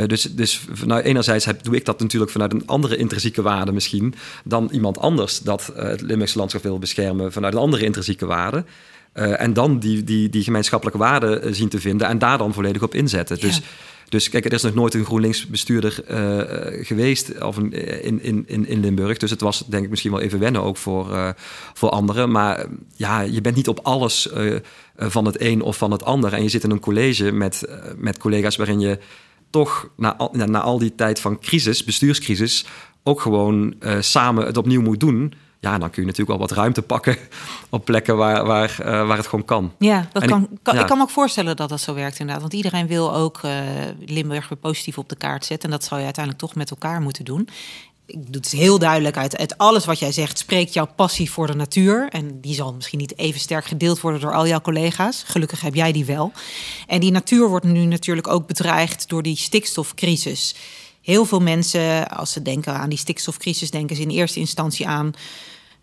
[0.07, 4.13] dus dus nou, enerzijds heb, doe ik dat natuurlijk vanuit een andere intrinsieke waarde misschien
[4.43, 8.65] dan iemand anders dat het Limburgse landschap wil beschermen vanuit een andere intrinsieke waarde.
[9.13, 12.95] en dan die, die, die gemeenschappelijke waarde zien te vinden en daar dan volledig op
[12.95, 13.39] inzetten.
[13.39, 13.61] Dus
[14.09, 18.79] dus kijk, er is nog nooit een GroenLinks bestuurder uh, geweest of in, in, in
[18.79, 19.17] Limburg.
[19.17, 21.29] Dus het was denk ik misschien wel even wennen ook voor, uh,
[21.73, 22.31] voor anderen.
[22.31, 22.65] Maar
[22.95, 24.29] ja, je bent niet op alles
[24.97, 26.33] van het een of van het ander.
[26.33, 28.99] En je zit in een college met, met collega's waarin je
[29.49, 32.65] toch na, al, na al die tijd van crisis, bestuurscrisis,
[33.03, 35.33] ook gewoon samen het opnieuw moet doen
[35.65, 37.17] ja, dan kun je natuurlijk wel wat ruimte pakken
[37.69, 39.73] op plekken waar, waar, uh, waar het gewoon kan.
[39.79, 42.41] Ja, dat kan, ik, kan, ik kan me ook voorstellen dat dat zo werkt inderdaad.
[42.41, 43.51] Want iedereen wil ook uh,
[44.05, 45.69] Limburg weer positief op de kaart zetten.
[45.69, 47.49] En dat zou je uiteindelijk toch met elkaar moeten doen.
[48.05, 51.47] Ik doe het heel duidelijk uit, uit alles wat jij zegt, spreekt jouw passie voor
[51.47, 52.07] de natuur.
[52.09, 55.23] En die zal misschien niet even sterk gedeeld worden door al jouw collega's.
[55.25, 56.31] Gelukkig heb jij die wel.
[56.87, 60.55] En die natuur wordt nu natuurlijk ook bedreigd door die stikstofcrisis.
[61.01, 65.13] Heel veel mensen, als ze denken aan die stikstofcrisis, denken ze in eerste instantie aan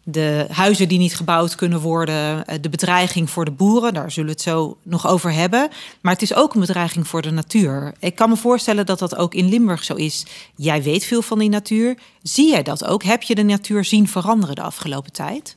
[0.05, 4.29] de huizen die niet gebouwd kunnen worden, eh, de bedreiging voor de boeren, daar zullen
[4.29, 5.69] we het zo nog over hebben.
[6.01, 7.95] Maar het is ook een bedreiging voor de natuur.
[7.99, 10.27] Ik kan me voorstellen dat dat ook in Limburg zo is.
[10.57, 11.99] Jij weet veel van die natuur.
[12.23, 13.03] Zie jij dat ook?
[13.03, 15.55] Heb je de natuur zien veranderen de afgelopen tijd?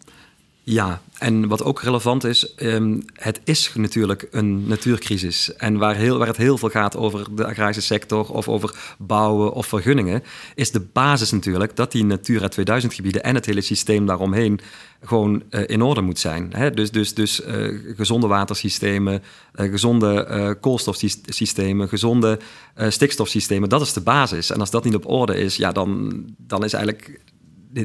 [0.68, 5.56] Ja, en wat ook relevant is, um, het is natuurlijk een natuurcrisis.
[5.56, 9.54] En waar, heel, waar het heel veel gaat over de agrarische sector of over bouwen
[9.54, 10.24] of vergunningen,
[10.56, 14.60] is de basis natuurlijk dat die Natura 2000 gebieden en het hele systeem daaromheen
[15.04, 16.74] gewoon uh, in orde moet zijn.
[16.74, 19.24] Dus, dus, dus uh, gezonde watersystemen,
[19.56, 22.40] uh, gezonde koolstofsystemen, gezonde
[22.88, 24.52] stikstofsystemen, dat is de basis.
[24.52, 27.20] En als dat niet op orde is, ja, dan, dan is eigenlijk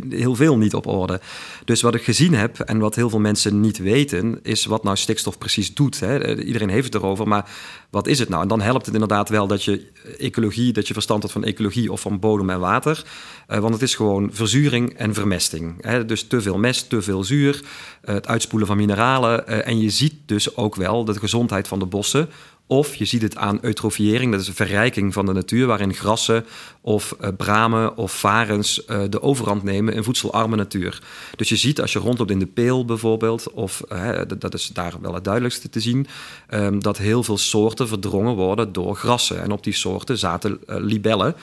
[0.08, 1.20] heel veel niet op orde.
[1.64, 4.96] Dus wat ik gezien heb en wat heel veel mensen niet weten, is wat nou
[4.96, 6.00] stikstof precies doet.
[6.00, 6.18] Hè.
[6.18, 7.50] Eh, iedereen heeft het erover, maar
[7.90, 8.42] wat is het nou?
[8.42, 11.92] En dan helpt het inderdaad wel dat je ecologie, dat je verstand hebt van ecologie
[11.92, 13.04] of van bodem en water.
[13.48, 15.74] Uh, want het is gewoon verzuring en vermesting.
[15.80, 16.04] Hè.
[16.04, 17.60] Dus te veel mest, te veel zuur,
[18.04, 19.44] uh, het uitspoelen van mineralen.
[19.48, 22.28] Uh, en je ziet dus ook wel de gezondheid van de bossen
[22.70, 26.44] of je ziet het aan eutrofiëring, dat is een verrijking van de natuur, waarin grassen
[26.80, 31.02] of uh, bramen of varens uh, de overhand nemen in voedselarme natuur.
[31.36, 34.94] Dus je ziet als je rondloopt in de peel bijvoorbeeld, of uh, dat is daar
[35.00, 36.06] wel het duidelijkste te zien,
[36.50, 39.42] um, dat heel veel soorten verdrongen worden door grassen.
[39.42, 41.34] En op die soorten zaten libellen.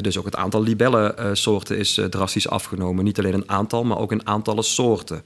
[0.00, 3.04] dus ook het aantal libellensoorten is drastisch afgenomen.
[3.04, 5.22] Niet alleen een aantal, maar ook in aantallen soorten.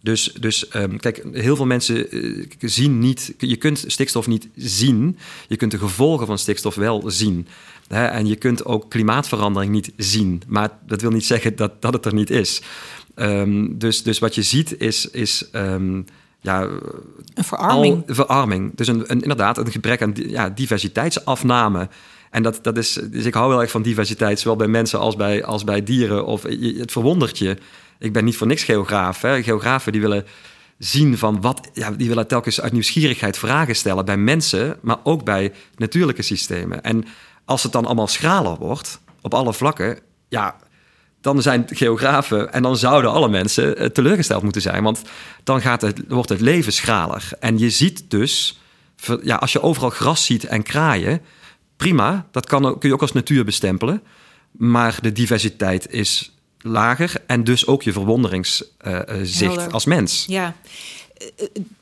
[0.00, 5.18] Dus, dus um, kijk, heel veel mensen uh, zien niet, je kunt stikstof niet zien.
[5.48, 7.46] Je kunt de gevolgen van stikstof wel zien.
[7.88, 8.04] Hè?
[8.04, 10.42] En je kunt ook klimaatverandering niet zien.
[10.46, 12.62] Maar dat wil niet zeggen dat, dat het er niet is.
[13.16, 15.10] Um, dus, dus wat je ziet is.
[15.10, 16.04] is um,
[16.40, 16.62] ja,
[17.34, 18.08] een verarming.
[18.08, 18.72] Al, verarming.
[18.74, 21.88] Dus een, een, inderdaad een gebrek aan ja, diversiteitsafname.
[22.30, 25.16] En dat, dat is, dus ik hou heel erg van diversiteit, zowel bij mensen als
[25.16, 26.26] bij, als bij dieren.
[26.26, 27.56] Of het verwondert je
[27.98, 29.22] ik ben niet voor niks geograaf.
[29.22, 29.42] Hè.
[29.42, 30.26] Geografen die willen
[30.78, 35.24] zien van wat, ja, die willen telkens uit nieuwsgierigheid vragen stellen bij mensen, maar ook
[35.24, 36.82] bij natuurlijke systemen.
[36.82, 37.04] En
[37.44, 40.56] als het dan allemaal schraler wordt, op alle vlakken, ja,
[41.20, 44.82] dan zijn geografen en dan zouden alle mensen eh, teleurgesteld moeten zijn.
[44.82, 45.02] Want
[45.44, 47.28] dan gaat het, wordt het leven schraler.
[47.40, 48.60] En je ziet dus,
[49.22, 51.20] ja, als je overal gras ziet en kraaien,
[51.76, 54.02] prima, dat kan, kun je ook als natuur bestempelen.
[54.50, 60.24] Maar de diversiteit is lager en dus ook je verwonderingszicht als mens.
[60.26, 60.54] Ja,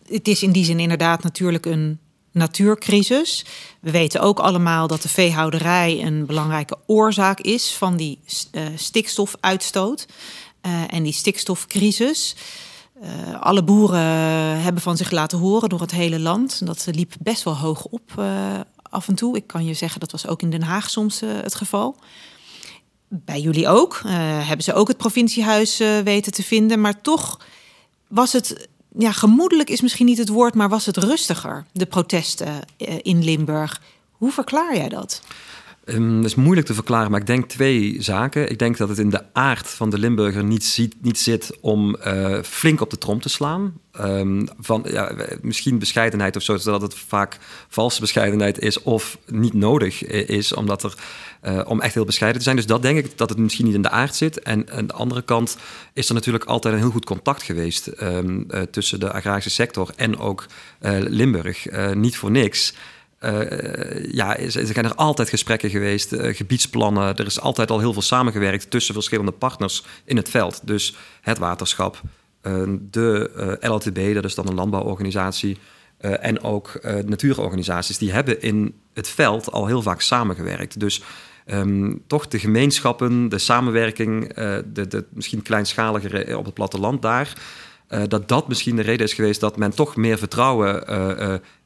[0.08, 1.98] het is in die zin inderdaad natuurlijk een
[2.32, 3.44] natuurcrisis.
[3.80, 8.18] We weten ook allemaal dat de veehouderij een belangrijke oorzaak is van die
[8.52, 10.06] uh, stikstofuitstoot
[10.66, 12.36] uh, en die stikstofcrisis.
[13.02, 16.66] Uh, alle boeren hebben van zich laten horen door het hele land.
[16.66, 18.22] Dat liep best wel hoog op
[18.82, 19.36] af en toe.
[19.36, 21.96] Ik kan je zeggen, dat was ook in Den Haag soms het geval
[23.09, 24.01] bij jullie ook.
[24.07, 24.12] Uh,
[24.47, 26.81] hebben ze ook het provinciehuis uh, weten te vinden.
[26.81, 27.40] Maar toch
[28.09, 32.49] was het, ja, gemoedelijk is misschien niet het woord, maar was het rustiger, de protesten
[32.79, 33.81] uh, in Limburg.
[34.11, 35.23] Hoe verklaar jij dat?
[35.88, 38.51] Um, dat is moeilijk te verklaren, maar ik denk twee zaken.
[38.51, 41.96] Ik denk dat het in de aard van de Limburger niet, ziet, niet zit om
[42.07, 43.75] uh, flink op de trom te slaan.
[44.01, 49.53] Um, van, ja, misschien bescheidenheid of zo, zodat het vaak valse bescheidenheid is of niet
[49.53, 50.94] nodig is, omdat er,
[51.44, 52.57] uh, om echt heel bescheiden te zijn.
[52.57, 54.40] Dus dat denk ik dat het misschien niet in de aard zit.
[54.42, 55.57] En aan de andere kant
[55.92, 59.90] is er natuurlijk altijd een heel goed contact geweest um, uh, tussen de agrarische sector
[59.96, 60.46] en ook
[61.09, 61.66] Limburg.
[61.94, 62.75] niet voor niks.
[63.20, 67.16] Uh, ja, er zijn er altijd gesprekken geweest, uh, gebiedsplannen.
[67.16, 70.66] Er is altijd al heel veel samengewerkt tussen verschillende partners in het veld.
[70.66, 72.00] Dus het waterschap,
[72.42, 75.59] uh, de LLTB, dat is dan een landbouworganisatie,
[75.98, 80.81] en ook natuurorganisaties, die hebben in het veld al heel vaak samengewerkt.
[80.81, 81.02] Dus
[81.46, 87.33] um, toch de gemeenschappen, de samenwerking, de, de misschien kleinschaligere op het platteland daar.
[88.09, 90.85] dat dat misschien de reden is geweest dat men toch meer vertrouwen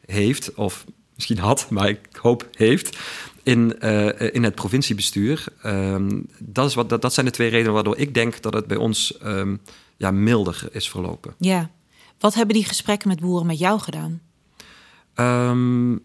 [0.07, 0.85] heeft, of
[1.21, 2.99] misschien had, maar ik hoop heeft,
[3.43, 5.45] in, uh, in het provinciebestuur.
[5.67, 8.67] Um, dat, is wat, dat, dat zijn de twee redenen waardoor ik denk dat het
[8.67, 9.61] bij ons um,
[9.97, 11.35] ja, milder is verlopen.
[11.39, 11.71] Ja.
[12.19, 14.21] Wat hebben die gesprekken met boeren met jou gedaan?
[15.15, 16.03] Um,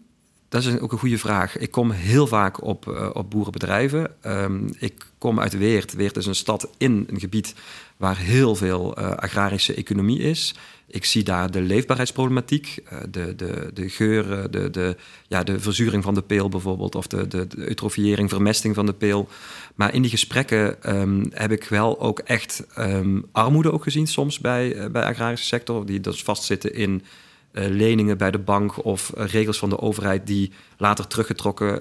[0.48, 1.58] dat is ook een goede vraag.
[1.58, 4.10] Ik kom heel vaak op, uh, op boerenbedrijven.
[4.26, 5.92] Um, ik kom uit Weert.
[5.92, 7.54] Weert is een stad in een gebied
[7.96, 10.54] waar heel veel uh, agrarische economie is.
[10.86, 14.96] Ik zie daar de leefbaarheidsproblematiek, uh, de, de, de geuren, de, de,
[15.28, 19.28] ja, de verzuring van de peel bijvoorbeeld, of de, de, eutrofiëring, vermesting van de peel.
[19.74, 24.38] Maar in die gesprekken um, heb ik wel ook echt um, armoede ook gezien soms
[24.38, 27.02] bij, bij de agrarische sector, die dus vastzitten in
[27.52, 31.80] leningen bij de bank of regels van de overheid die later teruggetrokken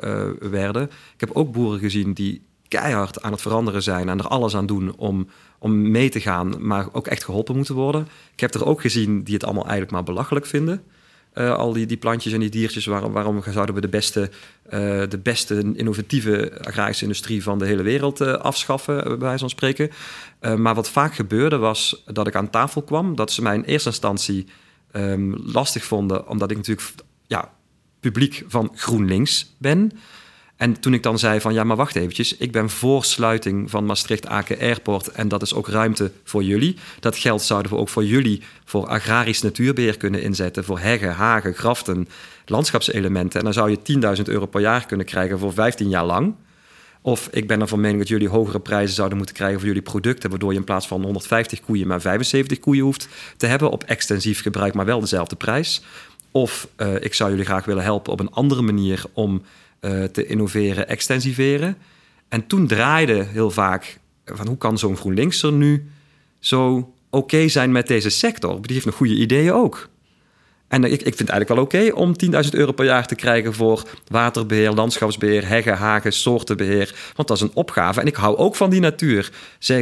[0.51, 0.84] werden.
[0.84, 4.65] Ik heb ook boeren gezien die keihard aan het veranderen zijn en er alles aan
[4.65, 5.28] doen om,
[5.65, 8.08] om mee te gaan, maar ook echt geholpen moeten worden.
[8.34, 10.84] Ik heb er ook gezien die het allemaal eigenlijk maar belachelijk vinden.
[11.34, 14.30] al die, die plantjes en die diertjes, waarom, waarom zouden we de beste,
[15.10, 19.89] de beste innovatieve agrarische industrie van de hele wereld afschaffen, bij wijze van spreken.
[20.58, 23.89] maar wat vaak gebeurde was dat ik aan tafel kwam, dat ze mij in eerste
[23.89, 24.47] instantie
[24.95, 26.89] um, lastig vonden, omdat ik natuurlijk
[27.28, 27.54] ja,
[27.99, 29.91] publiek van GroenLinks ben.
[30.58, 33.86] En toen ik dan zei van ja, maar wacht eventjes, ik ben voor sluiting van
[33.86, 36.76] Maastricht-Aken Airport en dat is ook ruimte voor jullie.
[37.00, 41.54] Dat geld zouden we ook voor jullie voor agrarisch natuurbeheer kunnen inzetten, voor heggen, hagen,
[41.54, 42.08] graften,
[42.46, 43.39] landschapselementen.
[43.39, 46.36] En dan zou je 10.000 euro per jaar kunnen krijgen voor 15 jaar lang.
[47.02, 49.82] Of ik ben er van mening dat jullie hogere prijzen zouden moeten krijgen voor jullie
[49.82, 53.84] producten, waardoor je in plaats van 150 koeien maar 75 koeien hoeft te hebben op
[53.84, 55.82] extensief gebruik, maar wel dezelfde prijs.
[56.32, 59.41] Of uh, ik zou jullie graag willen helpen op een andere manier om
[59.86, 61.78] uh, te innoveren, extensiveren.
[62.30, 65.89] En toen draaide heel vaak van hoe kan zo'n GroenLinkser nu
[66.39, 68.62] zo oké zijn met deze sector?
[68.62, 69.89] Die heeft nog goede ideeën ook.
[70.67, 72.13] En ik, ik vind het eigenlijk wel oké om
[72.45, 76.95] 10.000 euro per jaar te krijgen voor waterbeheer, landschapsbeheer, heggen, hagen, soortenbeheer.
[77.15, 78.02] Want dat is een opgave.
[78.02, 79.32] En ik hou ook van die natuur,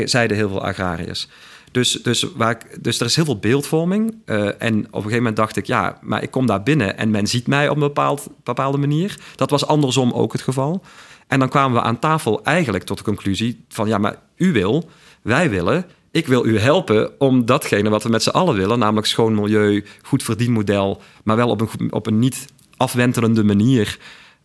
[0.06, 1.28] zeiden heel veel agrariërs.
[1.74, 4.16] Dus, dus, waar ik, dus er is heel veel beeldvorming.
[4.26, 7.10] Uh, en op een gegeven moment dacht ik, ja, maar ik kom daar binnen en
[7.10, 9.20] men ziet mij op een bepaald, bepaalde manier.
[9.36, 10.84] Dat was andersom ook het geval.
[11.28, 14.90] En dan kwamen we aan tafel eigenlijk tot de conclusie van, ja, maar u wil,
[15.22, 19.08] wij willen ik wil u helpen om datgene wat we met z'n allen willen, namelijk
[19.08, 22.46] schoon milieu, goed verdienmodel, maar wel op een, op een niet
[22.78, 24.00] afwentelende manier,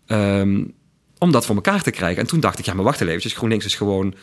[0.06, 0.74] um,
[1.18, 2.22] om dat voor elkaar te krijgen.
[2.22, 4.14] En toen dacht ik, ja, maar wacht even, GroenLinks is gewoon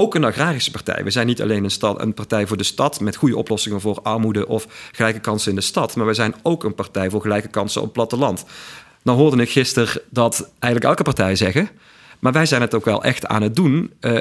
[0.00, 1.04] ook een agrarische partij.
[1.04, 4.00] We zijn niet alleen een, stad, een partij voor de stad met goede oplossingen voor
[4.02, 7.48] armoede of gelijke kansen in de stad, maar wij zijn ook een partij voor gelijke
[7.48, 8.44] kansen op platteland.
[9.02, 11.70] Dan hoorde ik gisteren dat eigenlijk elke partij zeggen
[12.20, 13.92] maar wij zijn het ook wel echt aan het doen.
[14.00, 14.18] Uh,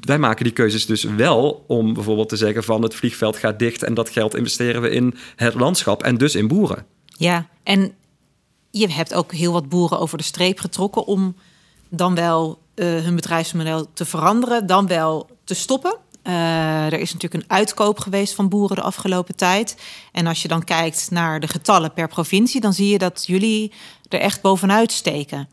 [0.00, 3.82] wij maken die keuzes dus wel om bijvoorbeeld te zeggen van het vliegveld gaat dicht
[3.82, 6.86] en dat geld investeren we in het landschap en dus in boeren.
[7.06, 7.92] Ja, en
[8.70, 11.36] je hebt ook heel wat boeren over de streep getrokken om
[11.88, 15.96] dan wel hun bedrijfsmodel te veranderen, dan wel te stoppen.
[16.22, 19.76] Uh, er is natuurlijk een uitkoop geweest van boeren de afgelopen tijd.
[20.12, 23.72] En als je dan kijkt naar de getallen per provincie, dan zie je dat jullie
[24.08, 25.48] er echt bovenuit steken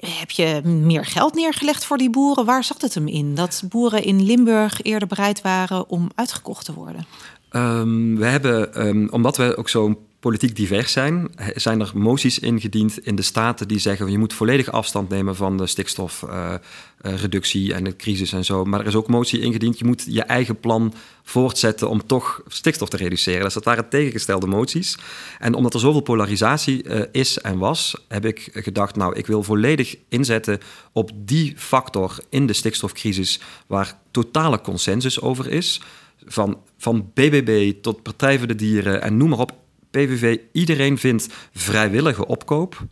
[0.00, 2.44] heb je meer geld neergelegd voor die boeren?
[2.44, 3.34] Waar zat het hem in?
[3.34, 7.06] Dat boeren in Limburg eerder bereid waren om uitgekocht te worden?
[7.50, 13.06] Um, we hebben, um, omdat we ook zo'n politiek divers zijn, zijn er moties ingediend
[13.06, 17.84] in de staten die zeggen je moet volledig afstand nemen van de stikstofreductie uh, en
[17.84, 18.64] de crisis en zo.
[18.64, 22.88] Maar er is ook motie ingediend, je moet je eigen plan voortzetten om toch stikstof
[22.88, 23.42] te reduceren.
[23.42, 24.98] Dus dat waren tegengestelde moties.
[25.38, 29.42] En omdat er zoveel polarisatie uh, is en was, heb ik gedacht, nou, ik wil
[29.42, 30.58] volledig inzetten
[30.92, 35.80] op die factor in de stikstofcrisis waar totale consensus over is.
[36.26, 39.62] Van, van BBB tot Partij voor de Dieren en noem maar op
[39.94, 42.86] PVV, iedereen vindt vrijwillige opkoop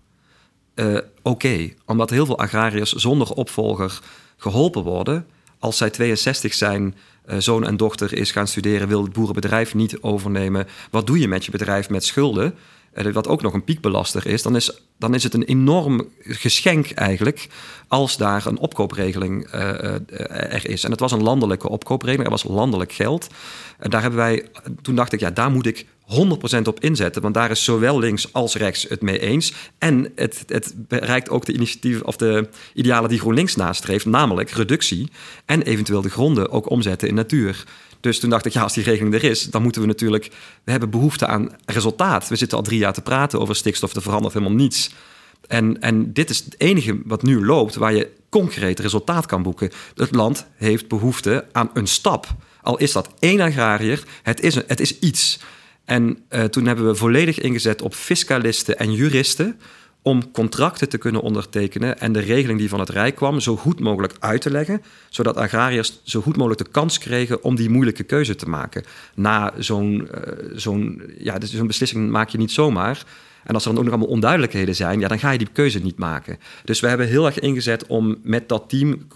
[0.74, 1.70] uh, oké.
[1.86, 4.00] Omdat heel veel agrariërs zonder opvolger
[4.36, 5.26] geholpen worden.
[5.58, 6.94] Als zij 62 zijn,
[7.26, 10.66] uh, zoon en dochter is gaan studeren, wil het boerenbedrijf niet overnemen.
[10.90, 12.54] Wat doe je met je bedrijf met schulden?
[12.94, 16.90] Uh, wat ook nog een piekbelaster is, dan is, dan is het een enorm geschenk
[16.90, 17.48] eigenlijk
[17.88, 20.84] als daar een opkoopregeling er is.
[20.84, 23.26] En het was een landelijke opkoopregeling, er was landelijk geld.
[23.78, 24.46] En daar hebben wij,
[24.82, 25.86] toen dacht ik, ja, daar moet ik
[26.59, 27.22] 100% op inzetten.
[27.22, 29.53] Want daar is zowel links als rechts het mee eens.
[29.79, 35.11] En het, het bereikt ook de initiatieven of de idealen die GroenLinks nastreeft, namelijk reductie
[35.46, 37.64] en eventueel de gronden ook omzetten in natuur.
[38.01, 40.31] Dus toen dacht ik, ja, als die regeling er is, dan moeten we natuurlijk.
[40.64, 42.29] We hebben behoefte aan resultaat.
[42.29, 44.90] We zitten al drie jaar te praten over stikstof, er verandert helemaal niets.
[45.46, 49.70] En, en dit is het enige wat nu loopt waar je concreet resultaat kan boeken.
[49.94, 52.27] Het land heeft behoefte aan een stap.
[52.62, 55.38] Al is dat één agrariër, het is, het is iets.
[55.85, 59.59] En uh, toen hebben we volledig ingezet op fiscalisten en juristen
[60.03, 63.80] om contracten te kunnen ondertekenen en de regeling die van het Rijk kwam zo goed
[63.80, 68.03] mogelijk uit te leggen, zodat agrariërs zo goed mogelijk de kans kregen om die moeilijke
[68.03, 68.85] keuze te maken.
[69.14, 73.05] Na zo'n uh, zo'n ja, dus zo'n beslissing maak je niet zomaar.
[73.45, 75.78] En als er dan ook nog allemaal onduidelijkheden zijn, ja, dan ga je die keuze
[75.78, 76.39] niet maken.
[76.64, 79.09] Dus we hebben heel erg ingezet om met dat team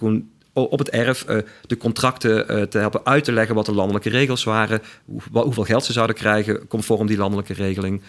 [0.65, 4.09] op het erf uh, de contracten uh, te helpen uit te leggen wat de landelijke
[4.09, 8.03] regels waren, hoe, hoeveel geld ze zouden krijgen conform die landelijke regeling.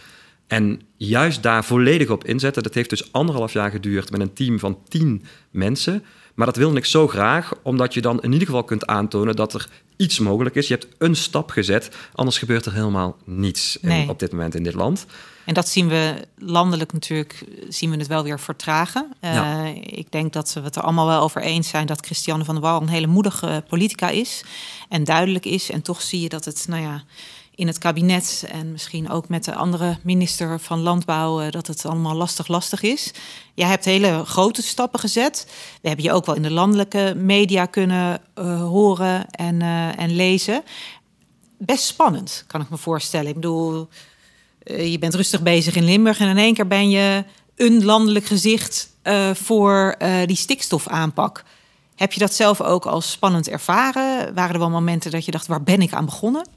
[0.48, 2.64] En juist daar volledig op inzetten.
[2.64, 6.04] Dat heeft dus anderhalf jaar geduurd met een team van tien mensen.
[6.36, 9.54] Maar dat wilde ik zo graag, omdat je dan in ieder geval kunt aantonen dat
[9.54, 10.68] er iets mogelijk is.
[10.68, 14.64] Je hebt een stap gezet, anders gebeurt er helemaal niets in, op dit moment in
[14.64, 15.06] dit land.
[15.48, 19.14] En dat zien we landelijk natuurlijk, zien we het wel weer vertragen.
[19.22, 22.56] Uh, Ik denk dat we het er allemaal wel over eens zijn dat Christiane van
[22.56, 24.44] der Wal een hele moedige politica is
[24.90, 25.72] en duidelijk is.
[25.72, 27.04] En toch zie je dat het, nou ja,
[27.56, 31.86] in het kabinet en misschien ook met de andere minister van Landbouw, eh, dat het
[31.86, 33.12] allemaal lastig, lastig is.
[33.54, 35.46] Jij hebt hele grote stappen gezet.
[35.82, 40.16] We hebben je ook wel in de landelijke media kunnen uh, horen en, uh, en
[40.16, 40.64] lezen.
[41.58, 43.28] Best spannend, kan ik me voorstellen.
[43.28, 43.88] Ik bedoel,
[44.76, 47.24] je bent rustig bezig in Limburg en in één keer ben je
[47.56, 48.90] een landelijk gezicht
[49.34, 49.96] voor
[50.26, 51.44] die stikstofaanpak.
[51.96, 54.34] Heb je dat zelf ook als spannend ervaren?
[54.34, 56.48] Waren er wel momenten dat je dacht, waar ben ik aan begonnen?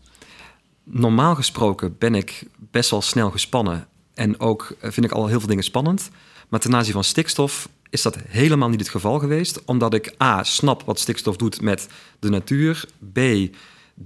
[0.90, 3.86] normaal gesproken ben ik best wel snel gespannen.
[4.14, 6.10] En ook eh, vind ik al heel veel dingen spannend.
[6.48, 9.64] Maar ten aanzien van stikstof is dat helemaal niet het geval geweest.
[9.64, 11.88] Omdat ik A, snap wat stikstof doet met
[12.18, 12.84] de natuur.
[13.12, 13.18] B,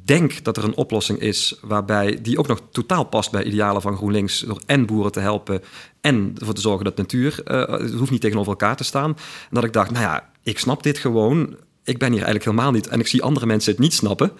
[0.02, 3.96] denk dat er een oplossing is waarbij die ook nog totaal past bij idealen van
[3.96, 4.40] GroenLinks.
[4.40, 5.62] Door en boeren te helpen
[6.00, 9.10] en ervoor te zorgen dat natuur, uh, het hoeft niet tegenover elkaar te staan.
[9.10, 12.72] En dat ik dacht, nou ja, ik snap dit gewoon ik ben hier eigenlijk helemaal
[12.72, 12.86] niet.
[12.86, 14.32] En ik zie andere mensen het niet snappen.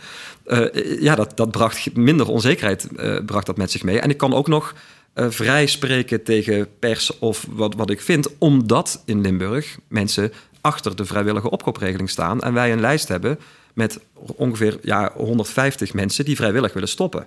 [0.46, 4.00] Uh, ja, dat, dat bracht minder onzekerheid uh, bracht dat met zich mee.
[4.00, 4.74] En ik kan ook nog
[5.14, 11.04] vrij spreken tegen pers of wat, wat ik vind, omdat in Limburg mensen achter de
[11.04, 13.38] vrijwillige opkoopregeling staan en wij een lijst hebben
[13.74, 17.26] met ongeveer ja, 150 mensen die vrijwillig willen stoppen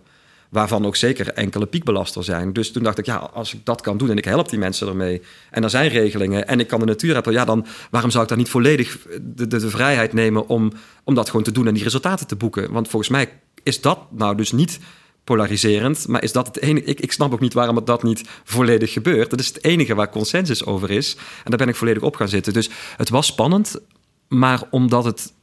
[0.49, 2.53] waarvan ook zeker enkele piekbelaster zijn.
[2.53, 4.87] Dus toen dacht ik, ja, als ik dat kan doen en ik help die mensen
[4.87, 5.21] ermee...
[5.51, 7.33] en er zijn regelingen en ik kan de natuur hebben...
[7.33, 10.71] ja, dan waarom zou ik dan niet volledig de, de, vrijheid nemen om,
[11.03, 11.67] om dat gewoon te doen...
[11.67, 12.71] en die resultaten te boeken?
[12.71, 13.29] Want volgens mij
[13.63, 14.79] is dat nou dus niet
[15.23, 16.85] polariserend, maar is dat het enige...
[16.85, 19.29] Ik, ik snap ook niet waarom dat niet volledig gebeurt.
[19.29, 21.15] Dat is het enige waar consensus over is.
[21.15, 22.53] En daar ben ik volledig op gaan zitten.
[22.53, 23.79] Dus het was spannend,
[24.27, 25.33] maar omdat het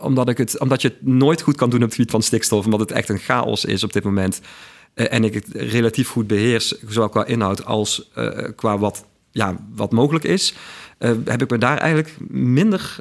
[0.00, 2.64] omdat, ik het, omdat je het nooit goed kan doen op het gebied van stikstof,
[2.64, 4.40] omdat het echt een chaos is op dit moment.
[4.94, 9.56] Uh, en ik het relatief goed beheers, zowel qua inhoud als uh, qua wat, ja,
[9.74, 10.54] wat mogelijk is,
[10.98, 12.96] uh, heb ik me daar eigenlijk minder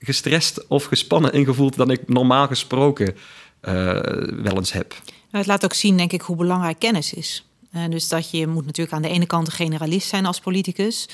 [0.00, 3.16] gestrest of gespannen in gevoeld dan ik normaal gesproken
[3.60, 4.94] wel eens heb.
[5.30, 7.46] Het laat ook zien, denk ik, hoe belangrijk kennis is.
[7.88, 11.08] dus dat je moet natuurlijk aan de ene kant een generalist zijn als politicus.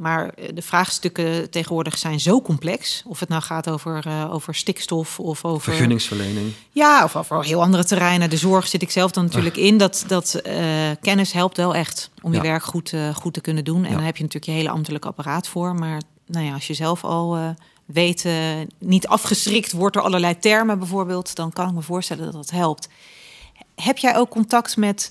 [0.00, 3.02] Maar eh, de vraagstukken tegenwoordig zijn zo complex.
[3.06, 5.72] Of het nou gaat over, uh, over stikstof of over.
[5.72, 6.52] Vergunningsverlening.
[6.70, 8.30] Ja, of over heel andere terreinen.
[8.30, 9.78] De zorg zit ik zelf dan natuurlijk in.
[9.78, 10.52] Dat, dat uh,
[11.00, 13.84] kennis helpt wel echt om je werk goed, uh, goed te kunnen doen.
[13.84, 13.96] En ja.
[13.96, 15.74] dan heb je natuurlijk je hele ambtelijke apparaat voor.
[15.74, 18.28] Maar nou ja, als je zelf al weet,
[18.78, 22.88] niet afgeschrikt wordt door allerlei termen bijvoorbeeld, dan kan ik me voorstellen dat dat helpt.
[23.74, 25.10] Heb jij ook contact met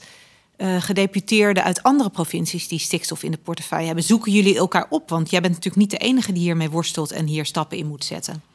[0.60, 4.04] uh, gedeputeerden uit andere provincies die stikstof in de portefeuille hebben.
[4.04, 5.10] Zoeken jullie elkaar op?
[5.10, 8.06] Want jij bent natuurlijk niet de enige die hiermee worstelt en hier stappen in moet
[8.06, 8.49] zetten.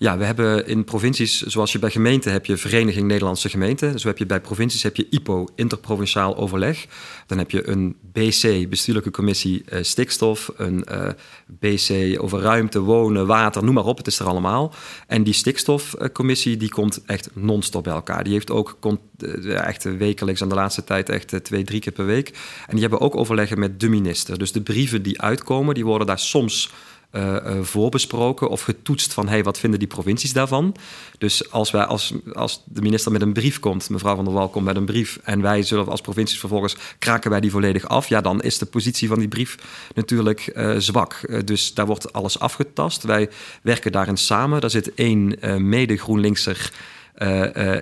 [0.00, 4.00] Ja, we hebben in provincies, zoals je bij gemeenten heb je Vereniging Nederlandse Gemeenten.
[4.00, 6.86] Zo heb je bij provincies heb je IPO, interprovinciaal overleg.
[7.26, 10.52] Dan heb je een BC, bestuurlijke commissie uh, stikstof.
[10.56, 11.08] Een uh,
[11.46, 13.96] BC over ruimte, wonen, water, noem maar op.
[13.96, 14.74] Het is er allemaal.
[15.06, 18.24] En die stikstofcommissie die komt echt non-stop bij elkaar.
[18.24, 18.78] Die heeft ook
[19.18, 22.28] uh, echt wekelijks aan de laatste tijd echt twee, drie keer per week.
[22.66, 24.38] En die hebben ook overleggen met de minister.
[24.38, 26.70] Dus de brieven die uitkomen, die worden daar soms
[27.12, 30.74] uh, uh, voorbesproken of getoetst van hey, wat vinden die provincies daarvan.
[31.18, 34.48] Dus als, wij, als, als de minister met een brief komt, mevrouw van der Wal
[34.48, 38.08] komt met een brief en wij zullen als provincies vervolgens kraken wij die volledig af,
[38.08, 39.58] ja, dan is de positie van die brief
[39.94, 41.20] natuurlijk uh, zwak.
[41.44, 43.02] dus daar wordt alles afgetast.
[43.02, 43.30] Wij
[43.62, 44.60] werken daarin samen.
[44.60, 45.38] Daar zit één
[45.68, 46.72] mede GroenLinkser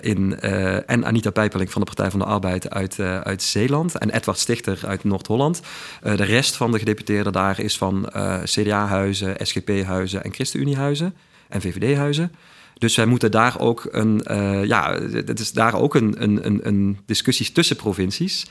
[0.00, 3.98] in, uh, en Anita Pijpeling van de Partij van de Arbeid uit, uit Zeeland.
[3.98, 5.60] En Edward Stichter uit Noord-Holland.
[6.02, 8.08] de rest van de gedeputeerden daar is van
[8.44, 11.14] CDA-huizen, SGP-huizen en ChristenUnie-huizen
[11.48, 12.32] en VVD-huizen.
[12.78, 14.22] Dus wij moeten daar ook een,
[14.66, 18.46] ja, het is daar ook een, een, een discussie tussen provincies.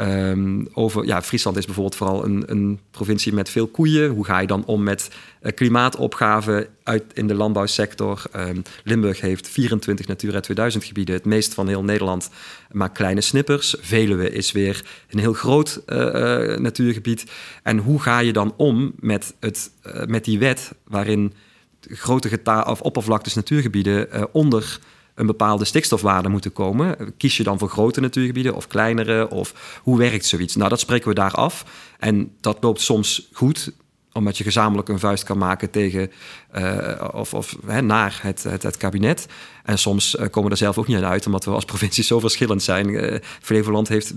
[0.00, 4.10] Um, over, ja, Friesland is bijvoorbeeld vooral een, een, provincie met veel koeien.
[4.10, 5.10] Hoe ga je dan om met
[5.42, 8.22] uh, klimaatopgaven uit, in de landbouwsector?
[8.36, 12.30] Um, Limburg heeft 24 Natura 2000 gebieden, het meest van heel Nederland,
[12.70, 13.76] maar kleine snippers.
[13.80, 17.30] Veluwe is weer een heel groot uh, uh, natuurgebied.
[17.62, 19.70] En hoe ga je dan om met, het,
[20.06, 21.32] met die wet waarin
[21.80, 24.78] grote geta of oppervlaktes natuurgebieden onder
[25.16, 27.14] een bepaalde stikstofwaarde moeten komen.
[27.16, 29.30] Kies je dan voor grote natuurgebieden of kleinere?
[29.30, 30.56] Of hoe werkt zoiets?
[30.56, 31.64] Nou, dat spreken we daar af.
[31.98, 33.72] En dat loopt soms goed,
[34.16, 36.10] omdat je gezamenlijk een vuist kan maken tegen
[36.58, 39.26] uh, of, of hè, naar het, het, het, kabinet.
[39.64, 42.04] En soms uh, komen we er zelf ook niet aan uit, omdat we als provincie
[42.04, 42.88] zo verschillend zijn.
[42.88, 44.14] Uh, Flevoland heeft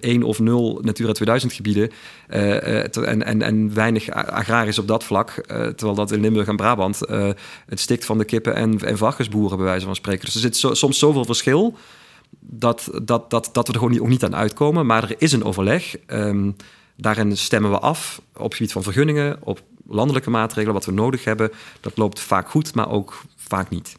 [0.00, 1.90] één of nul Natura 2000 gebieden
[2.28, 5.30] en, en, en weinig agrarisch op dat vlak.
[5.46, 7.00] terwijl dat in Limburg en Brabant
[7.66, 10.24] het stikt van de kippen en, en varkensboeren, bij wijze van spreken.
[10.24, 11.76] Dus er zit zo, soms zoveel verschil
[12.40, 14.86] dat, dat, dat, dat we er gewoon niet, ook niet aan uitkomen.
[14.86, 15.96] Maar er is een overleg.
[16.06, 16.56] Um,
[17.00, 21.24] Daarin stemmen we af op het gebied van vergunningen, op landelijke maatregelen, wat we nodig
[21.24, 21.50] hebben.
[21.80, 23.96] Dat loopt vaak goed, maar ook vaak niet.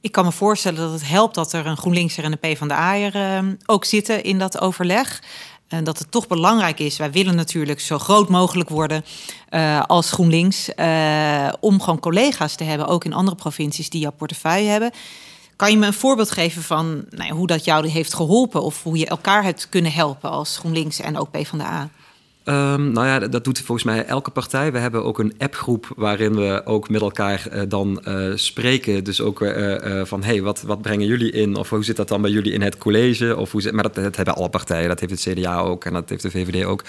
[0.00, 3.52] Ik kan me voorstellen dat het helpt dat er een GroenLinkser en een PvdA'er uh,
[3.66, 5.22] ook zitten in dat overleg.
[5.68, 6.96] En dat het toch belangrijk is.
[6.96, 9.04] Wij willen natuurlijk zo groot mogelijk worden
[9.50, 10.70] uh, als GroenLinks.
[10.76, 14.90] Uh, om gewoon collega's te hebben, ook in andere provincies die jouw portefeuille hebben.
[15.56, 18.62] Kan je me een voorbeeld geven van nou, hoe dat jou heeft geholpen?
[18.62, 21.90] Of hoe je elkaar hebt kunnen helpen als GroenLinks en ook PvdA?
[22.48, 24.72] Um, nou ja, dat doet volgens mij elke partij.
[24.72, 29.04] We hebben ook een appgroep waarin we ook met elkaar uh, dan uh, spreken.
[29.04, 31.56] Dus ook uh, van, hey, wat, wat brengen jullie in?
[31.56, 33.36] Of hoe zit dat dan bij jullie in het college?
[33.36, 34.88] Of hoe maar dat, dat hebben alle partijen.
[34.88, 36.84] Dat heeft het CDA ook en dat heeft de VVD ook.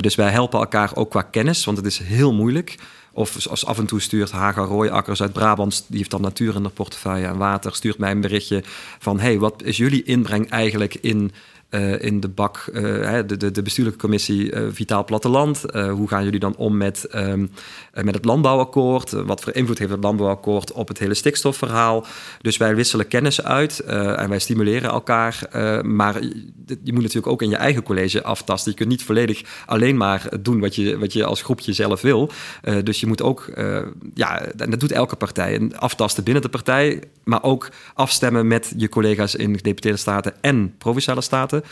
[0.00, 2.76] dus wij helpen elkaar ook qua kennis, want het is heel moeilijk.
[3.12, 6.62] Of als af en toe stuurt Haga Rooiakkers uit Brabant, die heeft dan natuur in
[6.62, 8.62] de portefeuille en water, stuurt mij een berichtje
[8.98, 11.32] van: hey, wat is jullie inbreng eigenlijk in
[11.76, 15.64] uh, in de bak, uh, de, de, bestuurlijke commissie uh, Vitaal Platteland.
[15.72, 17.50] hoe gaan jullie dan om met, um,
[17.92, 19.10] met het landbouwakkoord?
[19.10, 22.06] wat voor invloed heeft het landbouwakkoord op het hele stikstofverhaal?
[22.40, 25.48] Dus wij wisselen kennis uit en wij stimuleren elkaar.
[25.82, 26.22] maar
[26.66, 28.70] je moet natuurlijk ook in je eigen college aftasten.
[28.70, 32.30] Je kunt niet volledig alleen maar doen wat je, wat je als groepje zelf wil.
[32.82, 33.50] dus je moet ook,
[34.14, 38.88] ja, en dat doet elke partij, aftasten binnen de partij, maar ook afstemmen met je
[38.88, 41.62] collega's in gedeputeerde staten en provinciale staten.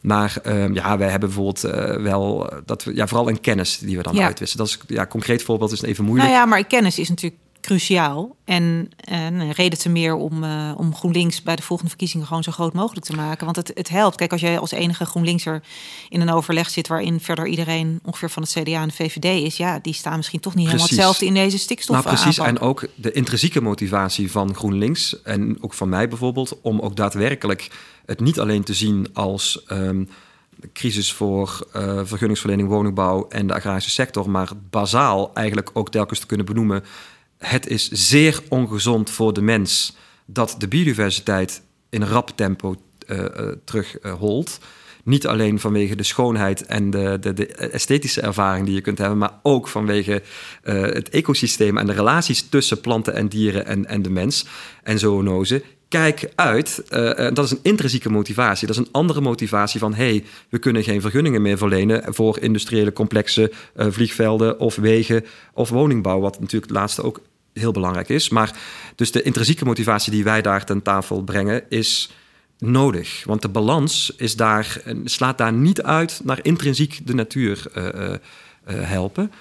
[0.00, 3.96] Maar ehm, ja, wij hebben bijvoorbeeld uh, wel dat we ja, vooral een kennis die
[3.96, 4.24] we dan ja.
[4.24, 4.66] uitwisselen.
[4.66, 6.28] Dat is ja, concreet voorbeeld is even moeilijk.
[6.28, 8.36] Nou ja, maar kennis is natuurlijk cruciaal.
[8.44, 12.52] En, en reden te meer om, uh, om GroenLinks bij de volgende verkiezingen gewoon zo
[12.52, 13.44] groot mogelijk te maken.
[13.44, 14.16] Want het, het helpt.
[14.16, 15.62] Kijk, als jij als enige GroenLinkser
[16.08, 19.56] in een overleg zit waarin verder iedereen ongeveer van het CDA en de VVD is,
[19.56, 22.04] ja, die staan misschien toch niet helemaal hetzelfde in deze stikstof.
[22.04, 22.38] Nou, precies.
[22.38, 27.70] En ook de intrinsieke motivatie van GroenLinks en ook van mij bijvoorbeeld, om ook daadwerkelijk
[28.06, 29.64] het niet alleen te zien als.
[29.68, 30.08] Um,
[30.72, 36.26] crisis voor uh, vergunningsverlening, woningbouw en de agrarische sector, maar bazaal eigenlijk ook telkens te
[36.26, 36.84] kunnen benoemen
[37.42, 42.74] het is zeer ongezond voor de mens dat de biodiversiteit in rap tempo
[43.06, 43.26] uh, uh,
[43.64, 44.58] terugholt.
[45.04, 49.18] Niet alleen vanwege de schoonheid en de, de, de, esthetische ervaring die je kunt hebben,
[49.18, 50.22] maar ook vanwege
[50.62, 54.46] het ecosysteem en de relaties tussen planten en dieren en, en de mens
[54.82, 55.62] en zoonozen.
[55.88, 56.82] Kijk uit,
[57.34, 58.66] dat is een intrinsieke motivatie.
[58.66, 62.92] Dat is een andere motivatie van: hey, we kunnen geen vergunningen meer verlenen voor industriële
[62.92, 66.20] complexen, vliegvelden of wegen of woningbouw.
[66.20, 67.20] Wat natuurlijk het laatste ook
[67.52, 68.28] heel belangrijk is.
[68.28, 68.58] Maar
[68.94, 72.10] dus de intrinsieke motivatie die wij daar ten tafel brengen is
[72.58, 73.22] nodig.
[73.24, 78.16] Want de balans is daar, slaat daar niet uit naar intrinsiek de natuur uh, uh,
[78.66, 79.32] helpen.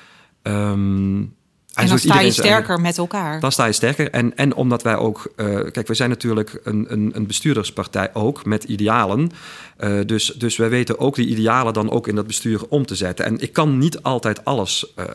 [0.43, 1.35] Um,
[1.73, 3.39] en dan sta je sterker met elkaar.
[3.39, 4.09] Dan sta je sterker.
[4.09, 5.31] En, en omdat wij ook...
[5.35, 9.31] Uh, kijk, we zijn natuurlijk een, een, een bestuurderspartij ook met idealen.
[9.79, 12.95] Uh, dus, dus wij weten ook die idealen dan ook in dat bestuur om te
[12.95, 13.25] zetten.
[13.25, 15.05] En ik kan niet altijd alles uh,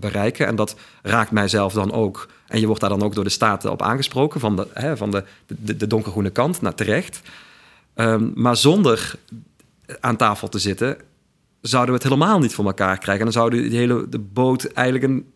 [0.00, 0.46] bereiken.
[0.46, 2.28] En dat raakt mijzelf dan ook.
[2.46, 4.40] En je wordt daar dan ook door de Staten op aangesproken...
[4.40, 7.20] van de, hè, van de, de, de donkergroene kant, naar terecht.
[7.94, 9.14] Um, maar zonder
[10.00, 10.96] aan tafel te zitten...
[11.60, 13.26] zouden we het helemaal niet voor elkaar krijgen.
[13.26, 15.34] En dan zouden die hele de boot eigenlijk een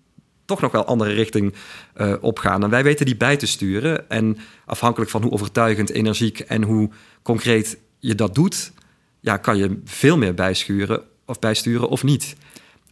[0.50, 1.54] toch nog wel andere richting
[1.96, 2.62] uh, opgaan.
[2.62, 4.10] En wij weten die bij te sturen.
[4.10, 6.90] En afhankelijk van hoe overtuigend, energiek en hoe
[7.22, 8.72] concreet je dat doet,
[9.20, 12.36] ja, kan je veel meer bijschuren of bijsturen of niet.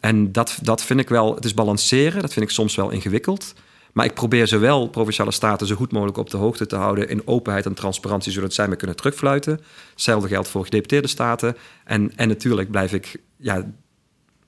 [0.01, 3.55] En dat, dat vind ik wel, het is balanceren, dat vind ik soms wel ingewikkeld.
[3.93, 7.27] Maar ik probeer zowel provinciale staten zo goed mogelijk op de hoogte te houden in
[7.27, 9.61] openheid en transparantie, zodat zij me kunnen terugfluiten.
[9.91, 11.57] Hetzelfde geldt voor gedeputeerde staten.
[11.85, 13.71] En, en natuurlijk blijf ik ja,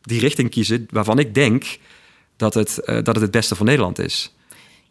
[0.02, 1.78] die richting kiezen waarvan ik denk
[2.40, 4.32] dat het, uh, dat het het beste voor Nederland is.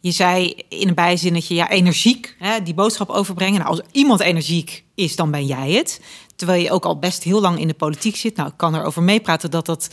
[0.00, 3.58] Je zei in een bijzinnetje, ja, energiek, hè, die boodschap overbrengen.
[3.58, 6.00] Nou, als iemand energiek is, dan ben jij het.
[6.36, 8.36] Terwijl je ook al best heel lang in de politiek zit.
[8.36, 9.90] Nou, ik kan erover meepraten dat dat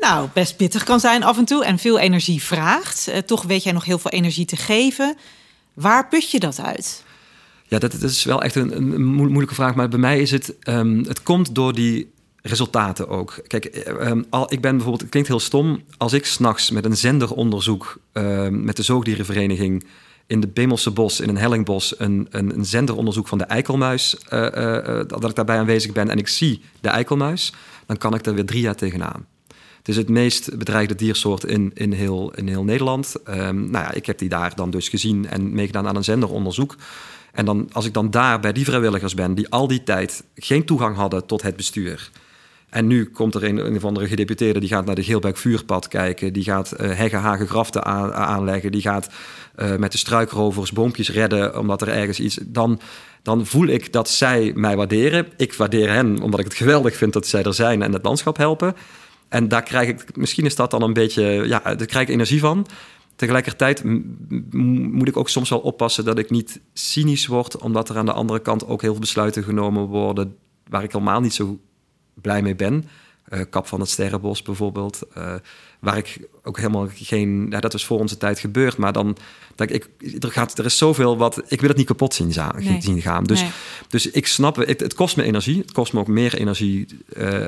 [0.00, 3.08] nou, best pittig kan zijn af en toe en veel energie vraagt.
[3.08, 5.16] Uh, toch weet jij nog heel veel energie te geven.
[5.74, 7.04] Waar put je dat uit?
[7.68, 9.74] Ja, dat, dat is wel echt een, een, moeilijke vraag.
[9.74, 12.12] Maar bij mij is het, um, het komt door die
[12.42, 13.40] resultaten ook.
[13.46, 16.96] Kijk, um, al, ik ben bijvoorbeeld, het klinkt heel stom, als ik s'nachts met een
[16.96, 19.84] zenderonderzoek uh, met de zoogdierenvereniging
[20.26, 24.16] in de Bemelse Bos, in een hellingbos, een, een, een zenderonderzoek van de eikelmuis,
[25.06, 27.52] dat ik daarbij aanwezig ben en ik zie de eikelmuis,
[27.86, 29.26] dan kan ik er weer drie jaar tegenaan.
[29.78, 33.14] Het is het meest bedreigde diersoort in, in, heel, in heel Nederland.
[33.28, 36.76] Um, nou ja, ik heb die daar dan dus gezien en meegedaan aan een zenderonderzoek.
[37.32, 40.64] En dan, als ik dan daar bij die vrijwilligers ben, die al die tijd geen
[40.64, 42.10] toegang hadden tot het bestuur.
[42.72, 45.88] En nu komt er een, een of andere gedeputeerde die gaat naar de Geelberg vuurpad
[45.88, 46.32] kijken.
[46.32, 48.72] Die gaat uh, heggen, hagen, graften aan, aanleggen.
[48.72, 49.08] Die gaat
[49.56, 52.38] uh, met de struikrovers boompjes redden omdat er ergens iets...
[52.42, 52.80] Dan,
[53.22, 55.26] dan voel ik dat zij mij waarderen.
[55.36, 58.36] Ik waardeer hen omdat ik het geweldig vind dat zij er zijn en het landschap
[58.36, 58.74] helpen.
[59.28, 62.40] En daar krijg ik, misschien is dat dan een beetje, ja, daar krijg ik energie
[62.40, 62.66] van.
[63.16, 63.84] Tegelijkertijd
[64.92, 68.12] moet ik ook soms wel oppassen dat ik niet cynisch word, omdat er aan de
[68.12, 70.36] andere kant ook heel veel besluiten genomen worden
[70.68, 71.58] waar ik helemaal niet zo
[72.14, 72.88] blij mee ben.
[73.32, 75.02] Uh, Kap van het Sterrenbos bijvoorbeeld.
[75.18, 75.34] Uh,
[75.80, 77.46] waar ik ook helemaal geen...
[77.50, 78.76] Ja, dat is voor onze tijd gebeurd.
[78.76, 79.16] Maar dan...
[79.54, 79.88] Dat ik,
[80.20, 81.42] er, gaat, er is zoveel wat...
[81.48, 82.80] Ik wil het niet kapot zien, nee.
[82.80, 83.24] zien gaan.
[83.24, 83.50] Dus, nee.
[83.88, 84.56] dus ik snap...
[84.56, 85.58] Het, het kost me energie.
[85.58, 86.86] Het kost me ook meer energie
[87.16, 87.44] uh,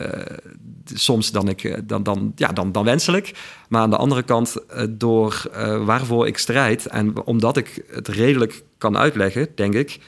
[0.84, 3.32] soms dan, ik, dan, dan, ja, dan, dan wenselijk.
[3.68, 4.56] Maar aan de andere kant,
[4.90, 5.42] door
[5.84, 6.86] waarvoor ik strijd...
[6.86, 9.98] en omdat ik het redelijk kan uitleggen, denk ik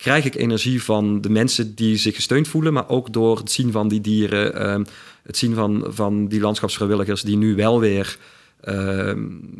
[0.00, 3.72] krijg ik energie van de mensen die zich gesteund voelen, maar ook door het zien
[3.72, 4.84] van die dieren, uh,
[5.22, 8.18] het zien van, van die landschapsvrijwilligers die nu wel weer
[8.64, 9.08] uh,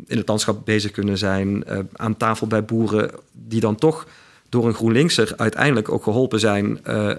[0.07, 4.07] in het landschap bezig kunnen zijn, uh, aan tafel bij boeren, die dan toch
[4.49, 7.11] door een GroenLinkser uiteindelijk ook geholpen zijn eh,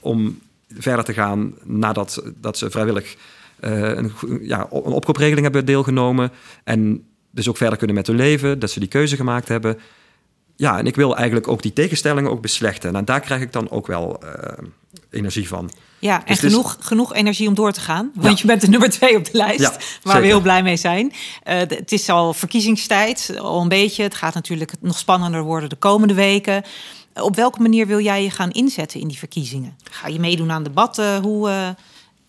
[0.00, 0.38] om
[0.78, 3.16] verder te gaan nadat dat ze vrijwillig
[3.60, 6.30] een, ja, een opkoopregeling hebben deelgenomen
[6.64, 9.78] en dus ook verder kunnen met hun leven, dat ze die keuze gemaakt hebben
[10.56, 12.96] ja, en ik wil eigenlijk ook die tegenstellingen ook beslechten.
[12.96, 14.30] En daar krijg ik dan ook wel uh,
[15.10, 15.70] energie van.
[15.98, 18.10] Ja, en dus genoeg, genoeg energie om door te gaan.
[18.14, 20.20] Want je bent de nummer twee op de lijst, ja, waar zeker.
[20.20, 21.06] we heel blij mee zijn.
[21.06, 24.02] Uh, het is al verkiezingstijd, al een beetje.
[24.02, 26.62] Het gaat natuurlijk nog spannender worden de komende weken.
[27.14, 29.76] Op welke manier wil jij je gaan inzetten in die verkiezingen?
[29.90, 31.22] Ga je meedoen aan debatten?
[31.22, 31.48] Hoe...
[31.48, 31.68] Uh,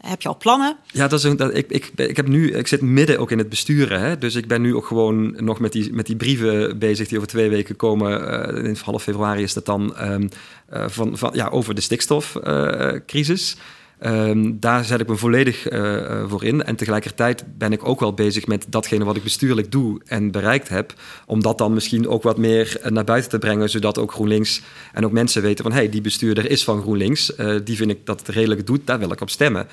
[0.06, 0.78] heb je al plannen?
[0.92, 3.38] Ja, dat is een, dat, ik, ik, ik, heb nu, ik zit midden ook in
[3.38, 4.00] het besturen.
[4.00, 4.18] Hè?
[4.18, 7.30] Dus ik ben nu ook gewoon nog met die, met die brieven bezig die over
[7.30, 8.22] twee weken komen.
[8.22, 10.30] Uh, in half februari is dat dan um,
[10.74, 13.58] uh, van, van, ja, over de stikstofcrisis.
[14.04, 16.64] Um, daar zet ik me volledig uh, voor in.
[16.64, 20.70] En tegelijkertijd ben ik ook wel bezig met datgene wat ik bestuurlijk doe en bereikt
[20.70, 20.94] heb.
[21.26, 23.70] Om dat dan misschien ook wat meer naar buiten te brengen.
[23.70, 24.62] Zodat ook GroenLinks
[24.94, 25.74] en ook mensen weten van...
[25.74, 27.34] hé, hey, die bestuurder is van GroenLinks.
[27.64, 28.88] Die vind ik dat het redelijk doet.
[28.88, 29.68] Daar wil ik op stemmen.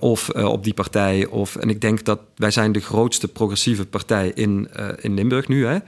[0.00, 1.26] of op die partij.
[1.26, 4.68] Of, en ik denk dat wij zijn de grootste progressieve partij in,
[5.00, 5.66] in Limburg nu.
[5.66, 5.78] Hè?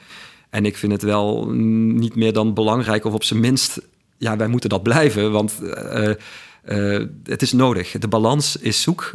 [0.51, 3.81] En ik vind het wel niet meer dan belangrijk of op zijn minst...
[4.19, 5.61] ja, wij moeten dat blijven, want...
[6.67, 7.91] Uh, het is nodig.
[7.91, 9.15] De balans is zoek.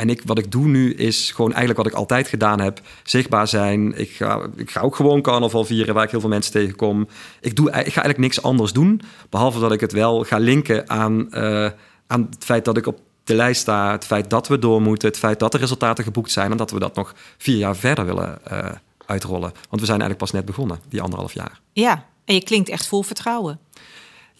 [0.00, 2.80] En ik, wat ik doe nu is gewoon eigenlijk wat ik altijd gedaan heb.
[3.04, 3.98] Zichtbaar zijn.
[3.98, 7.08] Ik ga, ik ga ook gewoon carnaval vieren waar ik heel veel mensen tegenkom.
[7.40, 9.00] Ik, doe, ik ga eigenlijk niks anders doen.
[9.30, 11.68] Behalve dat ik het wel ga linken aan, uh,
[12.06, 13.92] aan het feit dat ik op de lijst sta.
[13.92, 15.08] Het feit dat we door moeten.
[15.08, 16.50] Het feit dat de resultaten geboekt zijn.
[16.50, 18.68] En dat we dat nog vier jaar verder willen uh,
[19.06, 19.52] uitrollen.
[19.68, 21.60] Want we zijn eigenlijk pas net begonnen, die anderhalf jaar.
[21.72, 23.58] Ja, en je klinkt echt vol vertrouwen.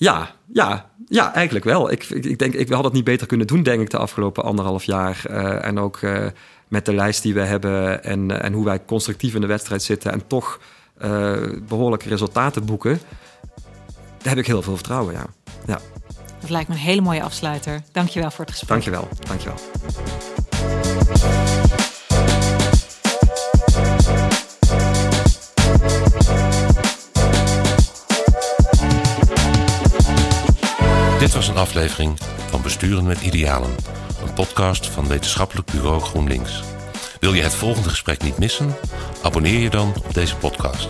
[0.01, 1.91] Ja, ja, ja, eigenlijk wel.
[1.91, 4.45] Ik, ik, ik denk, ik had het niet beter kunnen doen, denk ik, de afgelopen
[4.45, 5.23] anderhalf jaar.
[5.31, 6.27] Uh, en ook uh,
[6.69, 10.13] met de lijst die we hebben en, en hoe wij constructief in de wedstrijd zitten
[10.13, 10.61] en toch
[11.03, 11.33] uh,
[11.69, 13.01] behoorlijke resultaten boeken.
[14.19, 15.27] Daar heb ik heel veel vertrouwen, ja.
[15.67, 15.79] ja.
[16.41, 17.81] Dat lijkt me een hele mooie afsluiter.
[17.93, 18.71] Dankjewel voor het gesprek.
[18.71, 19.59] Dankjewel, dankjewel.
[31.31, 32.19] Dit was een aflevering
[32.49, 33.71] van Besturen met Idealen,
[34.23, 36.63] een podcast van Wetenschappelijk Bureau GroenLinks.
[37.21, 38.75] Wil je het volgende gesprek niet missen?
[39.23, 40.89] Abonneer je dan op deze podcast.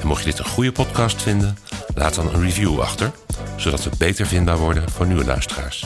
[0.00, 1.58] En mocht je dit een goede podcast vinden,
[1.94, 3.10] laat dan een review achter,
[3.56, 5.84] zodat we beter vindbaar worden voor nieuwe luisteraars.